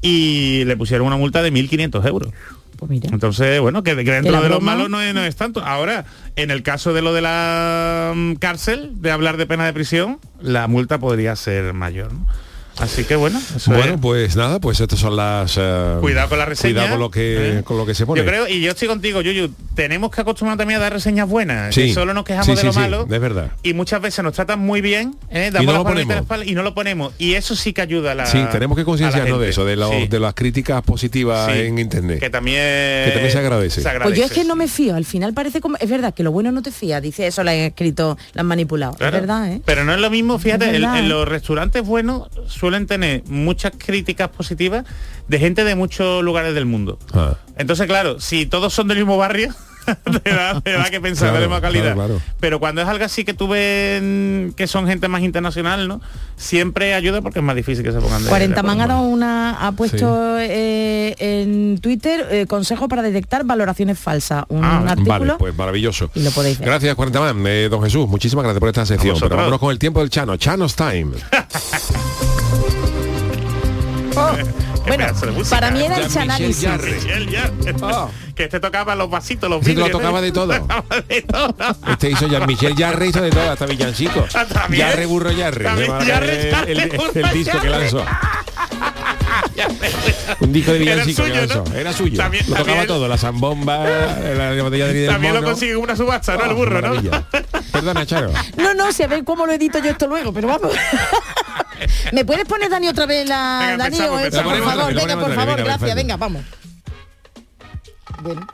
[0.00, 2.32] Y le pusieron una multa de 1.500 euros.
[2.76, 3.08] Pues mira.
[3.12, 5.64] Entonces, bueno, que, que dentro de los malos no es, no es tanto.
[5.64, 6.04] Ahora,
[6.36, 10.18] en el caso de lo de la mm, cárcel, de hablar de pena de prisión,
[10.40, 12.12] la multa podría ser mayor.
[12.12, 12.26] ¿no?
[12.78, 14.00] Así que bueno, eso Bueno, es.
[14.00, 15.56] pues nada, pues estas son las...
[15.58, 16.72] eh, Cuidado con la reseña.
[16.74, 17.62] Cuidado con lo que, ¿eh?
[17.62, 18.20] con lo que se pone.
[18.22, 21.74] Yo creo, y yo estoy contigo, Yuyu, tenemos que acostumbrarnos también a dar reseñas buenas,
[21.74, 21.86] Sí.
[21.88, 23.02] que solo nos quejamos Sí, de sí, lo sí, malo.
[23.10, 23.52] es verdad.
[23.62, 25.50] Y muchas veces nos tratan muy bien, ¿eh?
[25.52, 26.14] damos no la lo ponemos.
[26.14, 27.12] la espalda y no lo ponemos.
[27.18, 29.76] Y eso sí que ayuda a la Sí, tenemos que concienciarnos la de eso, de,
[29.76, 30.06] los- Sí.
[30.08, 31.58] de las críticas positivas Sí.
[31.60, 32.20] en internet.
[32.20, 32.56] Que también,
[33.06, 33.82] Que también se agradece.
[34.02, 35.76] Pues yo es que no me fío, al final parece como...
[35.78, 38.46] Es verdad que lo bueno no te fía, dice eso, lo han escrito, lo han
[38.46, 38.94] manipulado.
[38.94, 39.16] Claro.
[39.16, 39.60] Es verdad, ¿eh?
[39.64, 42.28] Pero no es lo mismo, fíjate, en, los restaurantes buenos
[42.66, 44.84] suelen tener muchas críticas positivas
[45.28, 46.98] de gente de muchos lugares del mundo.
[47.14, 47.34] Ah.
[47.56, 49.54] Entonces, claro, si todos son del mismo barrio,
[50.24, 51.94] te da, te da que pensar Claro, de más calidad.
[51.94, 52.22] claro, claro.
[52.40, 54.02] Pero cuando es algo así que tú ves
[54.56, 56.00] que son gente más internacional, ¿no?
[56.34, 59.02] Siempre ayuda porque es más difícil que se pongan de 40 de man ha dado
[59.02, 65.18] una ha puesto eh, en Twitter eh, consejo para detectar valoraciones falsas un Ah, artículo
[65.18, 66.10] vale, pues maravilloso.
[66.16, 66.66] y lo podéis ver.
[66.68, 67.44] Gracias, 40 man.
[67.46, 69.16] Eh, don Jesús, muchísimas gracias por esta sección.
[69.20, 70.36] Pero vámonos con el tiempo del Chano.
[70.36, 71.12] Chano's Time.
[74.18, 74.32] Oh,
[74.86, 75.06] bueno,
[75.50, 76.66] para mí era el chanálisis.
[77.82, 78.08] Ah.
[78.34, 80.52] Que te tocaba los vasitos, los Sí, te lo vidrios, tocaba de todo.
[81.08, 81.54] de todo.
[81.88, 84.24] Este hizo ya Michel Yarre hizo de todo, hasta Villancico.
[84.52, 84.86] También.
[84.88, 85.64] Yarre Burro Yarre.
[85.76, 88.04] Se Yarre, el, el- el disco que lanzó.
[90.40, 91.64] Un disco de Era Villancico suyo, que lanzó.
[91.64, 91.74] ¿no?
[91.76, 92.16] Era suyo.
[92.16, 96.36] También- lo tocaba también- todo, la zambomba, la botella de También lo consigue una subasta,
[96.36, 96.44] ¿no?
[96.44, 97.02] El Oh, burro, ¿no?
[97.72, 98.32] Perdona, Charo.
[98.56, 100.72] No, no, si a ver cómo lo edito yo esto luego, pero vamos.
[102.12, 104.52] ¿Me puedes poner Dani otra vez la Venga, Dani empezamos, o esa, empezamos.
[104.58, 104.94] por favor?
[104.94, 105.96] Venga, por favor, venga, gracias, perfecto.
[105.96, 106.42] venga, vamos.
[108.22, 108.46] Bueno.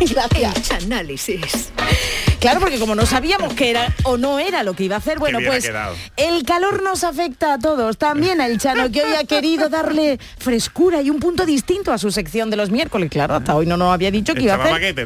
[0.00, 0.56] Gracias.
[0.56, 1.70] El Chanálisis.
[2.40, 5.18] Claro, porque como no sabíamos que era o no era lo que iba a hacer,
[5.18, 5.94] bueno, pues quedado.
[6.16, 11.02] el calor nos afecta a todos, también al Chano, que hoy ha querido darle frescura
[11.02, 13.10] y un punto distinto a su sección de los miércoles.
[13.10, 14.96] Claro, hasta hoy no nos había dicho que iba a hacer.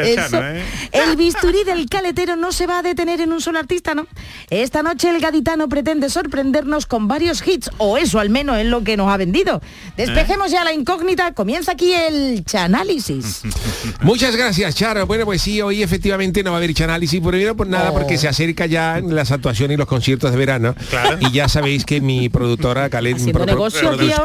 [0.00, 0.14] el.
[0.14, 0.62] Chano, ¿eh?
[0.92, 4.06] El bisturí del caletero no se va a detener en un solo artista, ¿no?
[4.50, 8.84] Esta noche el gaditano pretende sorprendernos con varios hits, o eso al menos es lo
[8.84, 9.60] que nos ha vendido.
[9.96, 13.42] Despejemos ya la incógnita, comienza aquí el chanálisis.
[14.00, 15.06] Muchas gracias, Charo.
[15.06, 17.94] Bueno, pues sí, hoy efectivamente no va a haber análisis primero por nada, Oh.
[17.94, 20.74] porque se acerca ya las actuaciones y los conciertos de verano.
[21.20, 24.24] Y ya sabéis que mi productora Caletti, aquí ahora.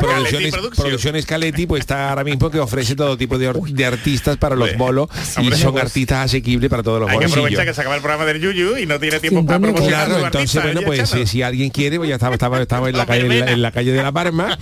[0.76, 4.56] producciones, Caletti, pues está ahora mismo que ofrece todo tipo de, or- de artistas para
[4.56, 7.74] los bolos y hombre, son pues, artistas asequibles para todos los Hay que aprovechar que
[7.74, 10.62] se acaba el programa del Yuyu y no tiene tiempo para promocionar Claro, entonces artista,
[10.64, 13.22] bueno, ¿eh, pues eh, si alguien quiere, pues ya estaba, estaba, estaba en la calle
[13.26, 14.58] en la, en la calle de la Parma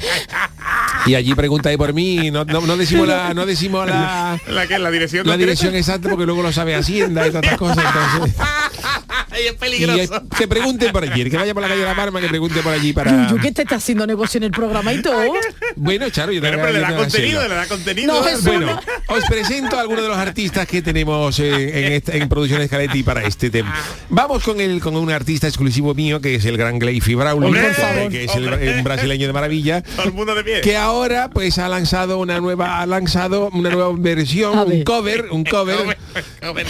[1.06, 4.78] y allí preguntáis por mí, no, no, no decimos la, no decimos la, ¿La qué?
[4.78, 5.38] ¿La dirección la concreta?
[5.52, 7.86] dirección exacta porque luego lo sabe Hacienda y todas estas cosas.
[7.90, 8.68] então,
[9.38, 10.16] Es y peligroso.
[10.16, 12.28] eh, que pregunten por allí, el que vaya por la calle de la Parma, que
[12.28, 13.28] pregunte por allí para.
[13.30, 15.34] Yuyu, que te está haciendo negocio en el programa y todo.
[15.76, 17.56] Bueno, Charo, yo Pero, pero le yo da contenido, hacerlo.
[17.56, 18.14] le da contenido.
[18.14, 22.28] No, Bueno, os presento a algunos de los artistas que tenemos eh, en, esta- en
[22.30, 23.76] Producciones Caletti para este tema.
[24.10, 27.62] Vamos con el con un artista exclusivo mío que es el gran Gleifi Brauli, Hombre,
[28.10, 29.82] que, es el, el brasileño de maravilla.
[29.96, 30.62] Todo el mundo de pie.
[30.62, 34.84] que ahora pues ha lanzado una nueva ha lanzado una nueva versión un ver.
[34.84, 35.98] cover un cover Cover,
[36.42, 36.68] cover,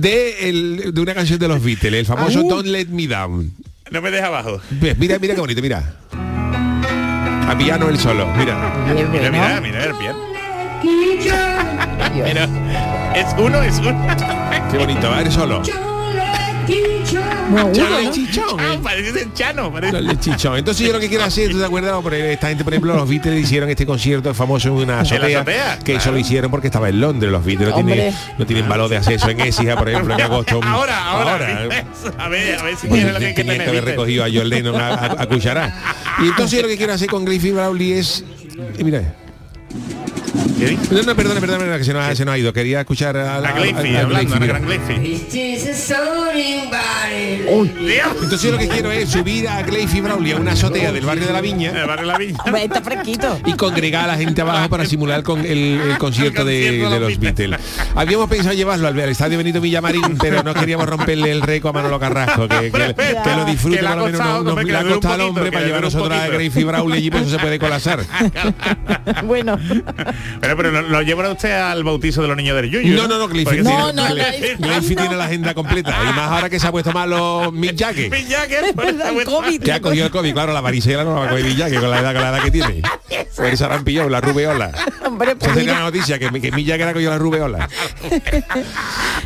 [0.00, 2.48] de, el- de una canción de los Beatles el famoso Ah.
[2.48, 3.52] Don't Let Me Down
[3.90, 4.60] No me deja abajo.
[4.70, 5.82] Ves, mira mira qué bonito mira
[7.46, 10.10] a piano el solo mira Bien, Mira, mira, mira el pie.
[12.22, 12.44] Pero
[13.14, 14.06] es uno, es uno.
[14.70, 15.62] qué bonito va el solo
[16.66, 18.10] Muy agudo, Chano ¿no?
[18.12, 18.78] Chichón, Ah, ¿eh?
[18.82, 19.72] parece el Chano.
[19.72, 20.16] Parece...
[20.18, 20.56] Chichón.
[20.58, 21.94] Entonces yo lo que quiero hacer, ¿tú te acuerdas?
[22.02, 25.78] Porque esta gente, por ejemplo, los Beatles hicieron este concierto famoso en una azotea, azotea?
[25.84, 26.12] que eso Claro.
[26.12, 29.28] lo hicieron porque estaba en Londres, los Beatles no, tienen, no tienen valor de acceso
[29.28, 30.60] en Écija, por ejemplo, en agosto.
[30.62, 31.32] Ahora, ahora.
[31.62, 31.84] Ahora.
[32.18, 33.60] A ver, a ver si lo que hay que tenía que tener.
[33.62, 33.90] haber ¿viste?
[33.90, 35.74] recogido a John Lennon a, a, a cuchará.
[36.22, 38.24] Y entonces yo lo que quiero hacer con Griffith Brawley es...
[38.78, 39.14] Mira,
[40.58, 42.52] ¿Qué no, no, perdona, perdona, perdona, que se nos, ha, se nos ha ido.
[42.52, 45.26] Quería escuchar a, La Gleifi, hablando, la gran Gleifi.
[47.80, 48.08] Dios.
[48.22, 51.26] Entonces yo lo que quiero es subir a Gleifi Brawley a una azotea del barrio
[51.26, 52.38] de la Viña El barrio de la Viña.
[52.62, 53.38] Está fresquito.
[53.44, 57.60] y congregar a la gente abajo para simular con el, el concierto de, los Beatles.
[57.94, 61.72] Habíamos pensado llevarlo al, al estadio Benito Villamarín, pero no queríamos romperle el réco a
[61.72, 64.72] Manolo Carrasco, que, que- que lo disfrute por lo menos costado, no- no- hombre, que
[64.72, 66.28] le ha costado al hombre para le llevar nosotros a.
[66.28, 68.00] Gracie Brawley allí, pues eso se puede colapsar.
[69.24, 69.58] Bueno.
[70.40, 72.94] Pero, pero lo, llevará usted al bautizo de los niños del Yuyu.
[72.94, 74.04] No, no, no, tiene, No, no,
[74.80, 75.96] tiene la agenda completa.
[76.02, 78.10] Y más ahora que se ha puesto malo Mick Jagger.
[78.10, 79.30] Mick Jagger, Es por verdad, esa el vuelta.
[79.32, 79.62] COVID.
[79.62, 81.80] Que ha cogido el COVID, claro, la varicela no la va a coger Mick Jagger
[81.80, 82.82] con la edad, con la edad que tiene.
[83.36, 84.70] Por esa rampillón, la rubeola.
[85.04, 85.78] Hombre, Esa pues sería mira.
[85.80, 87.68] la noticia, que, que Mick Jagger ha cogido la rubeola.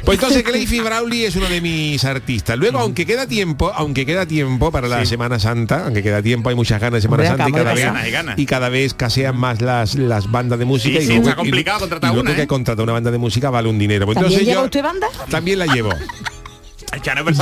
[0.04, 2.56] Pues entonces Gleifi Brawley es uno de mis artistas.
[2.56, 6.54] Luego, aunque queda tiempo, aunque queda tiempo para la Semana Santa, aunque queda tiempo, hay
[6.56, 9.96] muchas ganas de Semana Hombre, Santa y cada, vez, y cada vez casean más las,
[9.96, 10.97] las bandas de música.
[10.98, 12.46] Sí, y sí, luego, está complicado y- contratar y luego una, que ¿eh?
[12.46, 14.06] contratar una banda de música vale un dinero.
[14.06, 15.06] Pues ¿También entonces lleva yo usted banda?
[15.30, 15.90] también la llevo.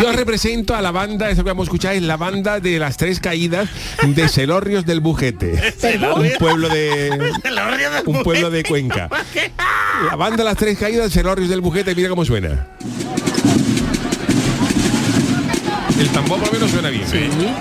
[0.03, 2.97] Yo represento a la banda, esto que vamos a escuchar es la banda de las
[2.97, 3.69] tres caídas
[4.05, 5.73] de Celorrios del Bujete.
[6.17, 7.33] un pueblo de
[8.07, 8.65] un pueblo de.
[8.65, 9.09] Cuenca.
[10.11, 12.67] La banda Las Tres Caídas, Celorrios del Bujete, mira cómo suena.
[15.99, 17.05] El tambor por lo menos suena bien.
[17.13, 17.55] ¿eh?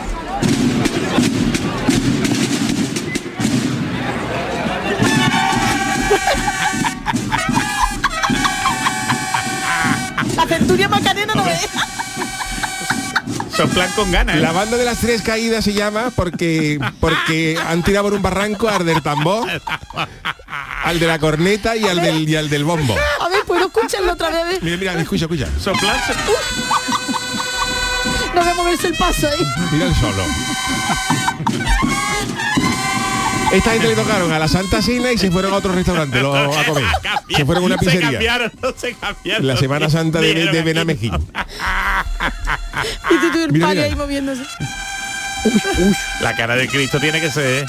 [10.65, 11.43] La centuria macarena no
[13.95, 14.35] con ganas.
[14.35, 14.39] ¿eh?
[14.39, 18.67] La banda de las tres caídas se llama porque porque han tirado por un barranco
[18.67, 19.47] al del tambor,
[20.83, 22.95] al de la corneta y al del y al del bombo.
[23.21, 24.63] A ver, ¿puedo escucharlo otra vez?
[24.63, 25.47] Mira, mira, escucha, escucha.
[25.61, 25.95] Soplan.
[28.33, 29.45] No voy a moverse el paso ahí.
[29.71, 30.23] Mira el solo.
[33.55, 36.35] Esta gente le tocaron a la Santa Cena y se fueron a otro restaurante lo-
[36.59, 36.83] a comer.
[37.29, 38.09] Se fueron a una Se pizzería.
[38.11, 39.47] cambiaron, no se cambiaron.
[39.47, 40.93] La Semana Santa de, de.
[43.11, 44.43] Y tú, tú el Mira, ahí moviéndose.
[46.21, 47.63] La cara de Cristo tiene que ser.
[47.63, 47.65] ¿eh?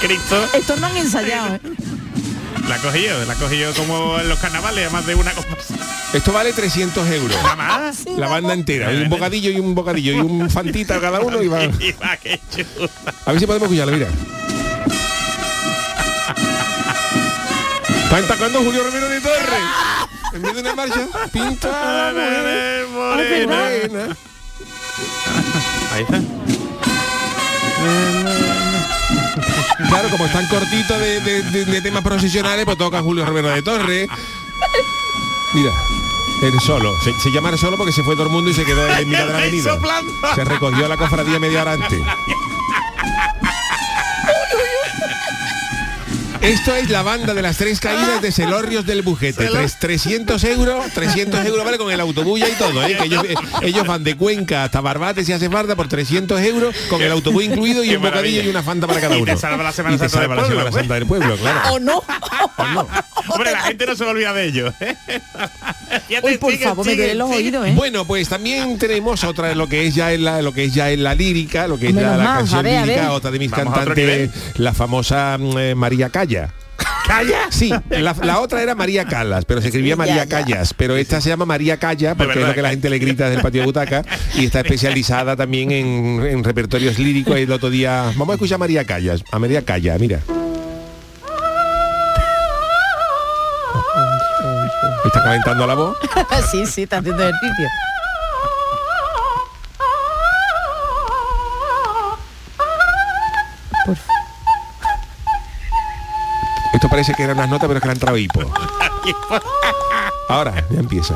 [0.00, 1.60] Cristo Estos no han ensayado, ¿eh?
[2.68, 5.48] la ha cogido, la ha cogido como en los carnavales, además de una cosa.
[6.12, 7.36] Esto vale 300 euros.
[7.42, 8.04] Nada más.
[8.16, 8.92] La banda entera.
[8.92, 11.58] Y un bocadillo y un bocadillo y un fantita cada uno y va.
[13.26, 14.08] A ver si podemos escucharlo, mira.
[18.04, 19.60] Están tocando Julio Romero de Torres.
[20.34, 23.62] En vez de una marcha, pinta Morena.
[23.64, 24.16] morena.
[25.94, 26.20] Ahí está.
[29.88, 33.62] Claro, como están cortitos de, de- de- de temas profesionales, pues toca Julio Romero de
[33.62, 34.08] Torres.
[35.54, 35.70] Mira.
[36.42, 36.92] El solo.
[37.00, 39.08] Se, se llama el solo porque se fue todo el mundo y se quedó en
[39.08, 39.78] mitad de la avenida.
[40.34, 42.02] Se recogió la cofradía media hora antes.
[46.42, 49.46] Esto es la banda de las tres caídas de Celorrios del Bujete.
[49.46, 52.96] Tres- 300 euros, 300 euros vale con el autobús ya y todo, ¿eh?
[52.96, 56.74] que ellos, eh, ellos van de Cuenca hasta Barbate si hace falta por 300 euros
[56.90, 58.44] con el autobús incluido y Qué un bocadillo maravilla.
[58.44, 59.32] y una fanta para cada Y uno.
[59.32, 60.80] te salva la Semana Y Santa del salva la pueblo, Semana ¿eh?
[60.80, 61.60] Santa del pueblo, claro.
[61.74, 62.02] ¿O no?
[63.28, 64.72] Hombre, la gente no se olvida de ello.
[64.80, 64.96] ¿eh?
[66.08, 67.72] Ya te Uy, por sigue, favor, me sigue, duelen los oídos, ¿eh?
[67.76, 70.74] Bueno, pues también tenemos otra de lo que es ya en la lo que es
[70.74, 73.30] ya en la lírica, lo que es ya Menos la mal, canción ver, lírica, otra
[73.30, 76.54] de mis Vamos cantantes, la famosa mm, eh, María Calla.
[77.06, 77.38] ¡Calla!
[77.50, 80.28] Sí, la, la otra era María Calas, pero se escribía Sí, María ya, ya.
[80.28, 83.24] Callas, pero esta se llama María Calla porque es lo que la gente le grita
[83.24, 84.04] desde el patio de butaca
[84.34, 87.38] y está especializada también en, en repertorios líricos.
[87.38, 90.20] Y el otro día, vamos a escuchar a María Callas, a María Calla, mira.
[95.04, 95.96] Está calentando la voz.
[96.50, 97.68] sí, sí, está haciendo ejercicio.
[103.84, 103.96] Por
[106.92, 108.42] parece que eran unas notas, pero es que entrado hipo.
[110.28, 111.14] Ahora, ya empieza.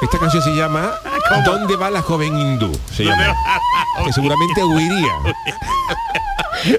[0.00, 0.92] Esta canción se llama
[1.44, 2.70] ¿Dónde va la joven hindú?
[2.94, 3.34] Se llama.
[4.04, 5.12] Que seguramente huiría.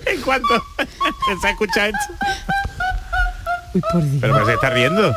[0.05, 0.63] ¿En cuánto?
[1.41, 2.13] ¿Se escucha esto?
[3.73, 4.21] Uy, por Dios.
[4.21, 5.09] Pero se está riendo.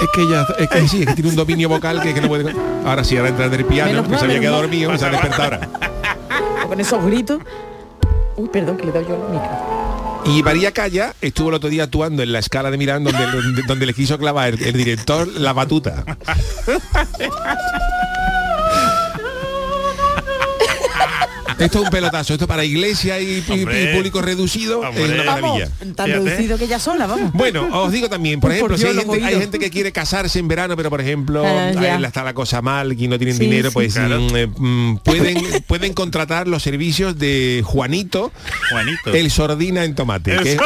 [0.00, 2.26] Es que ella, es que sí, es que tiene un dominio vocal que, que no
[2.26, 2.52] puede.
[2.84, 5.06] Ahora sí, ahora entra en el piano, Menos que mal, se había quedado dormido, se
[5.06, 5.68] ha despertado ahora.
[6.66, 7.38] Con esos gritos.
[8.36, 9.48] Uy, perdón, que le he dado yo al micro.
[10.24, 13.62] Y María Calla estuvo el otro día actuando en la escala de Milán donde, donde,
[13.66, 16.04] donde le quiso clavar el, el director la batuta.
[21.58, 23.40] Esto es un pelotazo, esto para iglesia y,
[23.94, 25.04] público reducido es Hombre.
[25.14, 25.68] una maravilla.
[25.80, 26.12] Vamos, tan Fíjate.
[26.30, 27.32] reducido que ya sola, vamos.
[27.32, 29.40] Bueno, os digo también, por ejemplo, por si hay gente, hay oídos.
[29.42, 32.92] gente que quiere casarse en verano, pero por ejemplo, Ah, ahí está la cosa mal,
[33.00, 33.74] y no tienen Sí, dinero, sí.
[33.74, 34.20] pues Claro.
[34.20, 35.36] mm, eh, mm, pueden,
[35.66, 38.32] pueden contratar los servicios de Juanito,
[38.70, 39.12] Juanito.
[39.14, 40.32] el sordina en tomate.
[40.34, 40.58] El que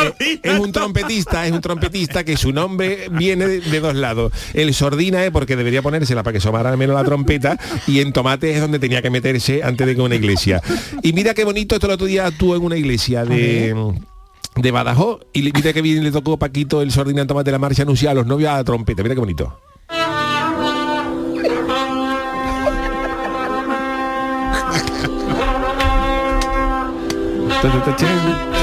[0.43, 4.33] es, un trompetista, es un trompetista que su nombre viene de, de dos lados.
[4.55, 8.53] El sordina es porque debería ponérsela para que sonara menos la trompeta y en tomate
[8.55, 10.63] es donde tenía que meterse antes de que una iglesia.
[11.03, 13.75] Y mira qué bonito, esto el otro día actuó en una iglesia de
[14.57, 15.21] de Badajoz.
[15.33, 18.13] Y le- mira que bien le tocó Paquito el sordina en tomate la marcha anunciada
[18.13, 19.59] a los novios a la trompeta, mira qué bonito.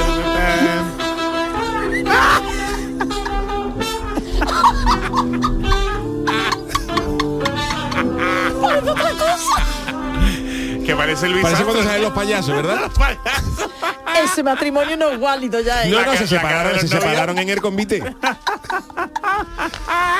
[10.94, 12.88] Que parece Luis Parece cuando salen los payasos, ¿verdad?
[14.24, 15.84] Ese matrimonio no es válido ya.
[15.84, 15.90] ¿eh?
[15.90, 18.00] No, no, se separaron, se los separaron en el convite.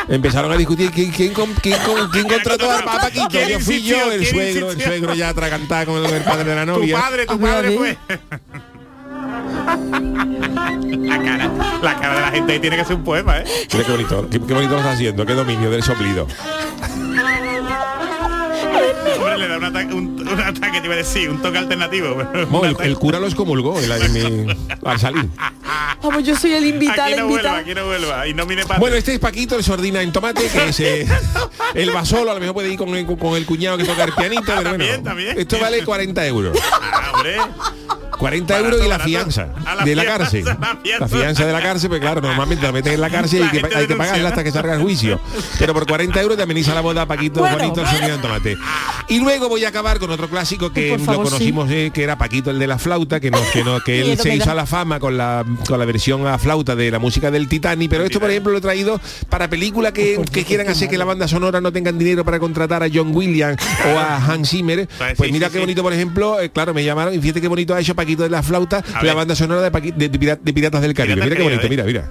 [0.08, 1.76] Empezaron a discutir quién, quién, con- quién,
[2.10, 3.28] quién contrató a, a Paquito.
[3.30, 3.98] ¿Quién Yo fui insistió?
[3.98, 6.66] yo, el ¿Quién suegro, el suegro ya atragantado con el, el padre de la Tu
[6.80, 7.00] novia.
[7.00, 7.98] padre, tu A ver, a padre fue.
[11.06, 11.50] la cara,
[11.82, 13.44] la cara de la gente ahí tiene que ser un poema, ¿eh?
[13.72, 16.26] Mira qué bonito, qué, qué bonito lo está haciendo, qué dominio del soplido.
[20.34, 22.14] Un, ataque, te iba a decir, un toque alternativo.
[22.50, 24.46] Bueno, el, el cura lo excomulgó en mi-
[24.84, 25.28] al salir.
[26.02, 28.28] Vamos, yo soy el invitado, Aquí el no vuelva, aquí no vuelva.
[28.28, 31.08] Y no mire para Bueno, este es Paquito, el sordina en tomate, que es eh,
[31.74, 34.12] el basolo, a lo mejor puede ir con, el- con el cuñado que toca el
[34.12, 35.38] pianito, pero bueno, También, también.
[35.38, 36.58] esto vale 40 euros.
[36.92, 37.36] Ah, hombre.
[38.24, 40.44] 40 Barato, euros y la fianza A la de la cárcel.
[40.46, 40.98] la fianza.
[40.98, 43.50] La fianza de la cárcel, pues claro, normalmente la meten en la cárcel La y
[43.50, 45.20] que, hay que pagarla hasta que salga el juicio.
[45.58, 47.98] Pero por 40 euros te ameniza la boda Paquito Bueno, Juanito el bueno.
[47.98, 48.56] sonido en tomate.
[49.08, 52.16] Y luego voy a acabar con otro clásico que favor, lo conocimos, eh, que era
[52.16, 54.64] Paquito el de la flauta, que no, que no, que él se hizo a la
[54.64, 58.20] fama con la con la versión a flauta de la música del Titanic, pero esto
[58.20, 58.98] por ejemplo lo he traído
[59.28, 62.82] para películas que, que quieran hacer que la banda sonora no tengan dinero para contratar
[62.82, 63.60] a John Williams
[63.94, 64.88] o a Hans Zimmer.
[64.96, 67.74] Pues Pues mira qué bonito, por ejemplo, eh, claro, me llamaron y fíjate qué bonito
[67.74, 69.14] ha hecho Paquito de la flauta, A la ver.
[69.14, 71.14] banda sonora de, Paqui- de- de Pira- de Piratas del Caribe.
[71.16, 72.10] Piratas Mira qué bonito, mira, mira.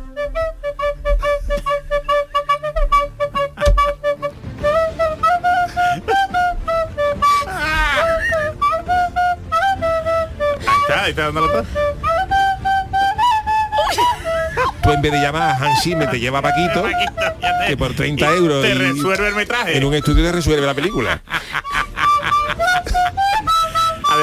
[10.68, 11.64] Ahí está, ahí está.
[14.82, 16.84] Tú en vez de llamar a Hans Zimmer te lleva a Paquito,
[17.68, 19.78] que por 30 Y euros Te y- resuelve el metraje.
[19.78, 21.22] en un estudio te resuelve la película.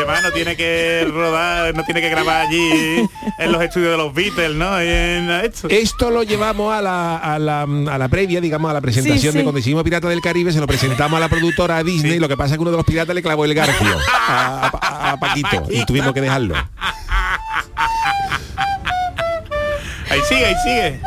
[0.01, 3.07] Además no tiene que rodar, no tiene que grabar allí
[3.39, 4.83] en los estudios de los Beatles, ¿no?
[4.83, 5.69] Y en esto.
[5.69, 9.31] Esto lo llevamos a la, a la, a la previa, digamos, a la presentación Sí,
[9.33, 9.39] sí.
[9.39, 12.29] de cuando hicimos Pirata del Caribe, se lo presentamos a la productora a Disney, lo
[12.29, 13.97] que pasa es que uno de los piratas le clavó el garfio
[14.29, 16.55] a, a- a Paquito y tuvimos que dejarlo.
[20.11, 21.01] Ahí sigue, y sigue.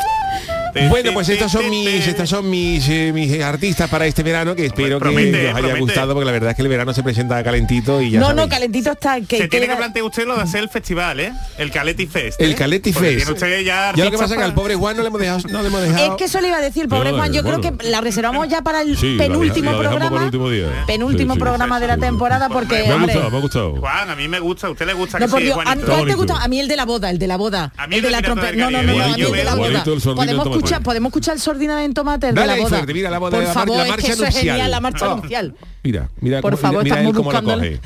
[0.90, 4.66] Bueno, pues estos son mis, estos son mis, eh, mis artistas para este verano que
[4.66, 5.80] espero Promete, que os haya promete.
[5.80, 8.44] gustado porque la verdad es que el verano se presenta calentito y ya No, sabéis.
[8.44, 9.22] no, calentito está.
[9.22, 11.34] Que, Se que tiene que plantear usted lo de hacer el festival, ¿eh?
[11.58, 12.42] El Caleti Fest.
[12.42, 12.56] El ¿eh?
[12.56, 13.18] Caleti Fest.
[13.18, 15.20] tiene usted ya Ya lo que pasa es que al pobre Juan no le hemos
[15.22, 16.12] dejado, no le hemos dejado.
[16.12, 17.34] Es que eso le iba a decir, pobre No, Juan.
[17.34, 17.60] Yo bueno.
[17.60, 20.10] creo que la reservamos ya para el Sí, penúltimo la programa.
[20.10, 20.68] para el último día.
[20.88, 23.76] Penúltimo Sí, sí, programa de la temporada porque, me ha gustado, me ha gustado.
[23.78, 25.88] Juan, a mí me gusta, a usted le gusta No, que sí, Dios, a, Juanito.
[25.92, 26.44] ¿cuál te gusta?
[26.44, 27.72] A mí el de la boda, el de la boda.
[27.78, 28.54] A mí el de la trompeta.
[28.56, 29.84] No, no, no, a mí el de la boda.
[29.84, 30.48] Podemos
[30.84, 32.70] podemos escuchar el sordina en tomate de Dale la boda.
[32.78, 34.72] fuerte, mira la boda, Por la mar- favor, la es marcha que eso es genial,
[34.72, 35.56] la marcha nupcial.
[35.84, 37.80] Mira, mira, Por cómo- favor, mira, él cómo coge.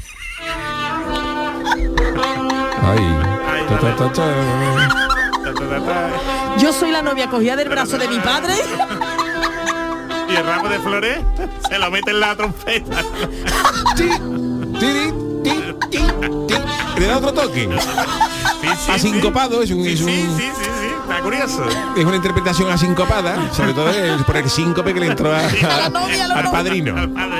[3.67, 4.25] Ta, ta, ta, ta.
[6.59, 8.53] Yo soy la novia cogida del brazo de mi padre.
[10.29, 11.19] Y el ramo de flores
[11.69, 13.01] se lo mete en la trompeta.
[16.97, 17.69] Le da otro toque.
[18.61, 20.76] Sí, sí, Asincopado es un, Sí, es un- sí, sí, sí,
[21.09, 21.65] está curioso.
[21.97, 26.25] es una interpretación asincopada, sobre todo el- por el síncope que le entró a- novia,
[26.25, 26.95] al padrino.
[26.97, 27.31] Al.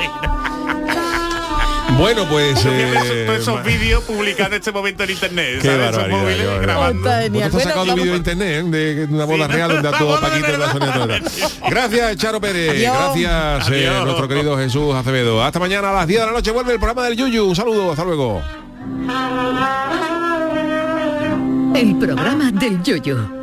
[1.98, 5.90] Bueno, pues eh, todos esos vídeos publicados en este momento en internet, Qué ¿sabes?
[5.90, 7.10] Esos móviles qué grabando.
[7.10, 8.70] Has Bueno, sacado un vídeo de internet ¿eh?
[8.70, 11.22] de, una boda Sí, real donde actuó Paquito de la.
[11.70, 12.70] Gracias, Charo Pérez.
[12.70, 12.94] Adiós.
[12.98, 14.06] Gracias, eh, Adiós.
[14.06, 15.44] nuestro querido Jesús Acevedo.
[15.44, 17.46] Hasta mañana a las 10 de la noche vuelve el programa del Yuyu.
[17.46, 18.44] Un saludo, hasta luego.
[21.74, 23.37] El programa del Yoyo.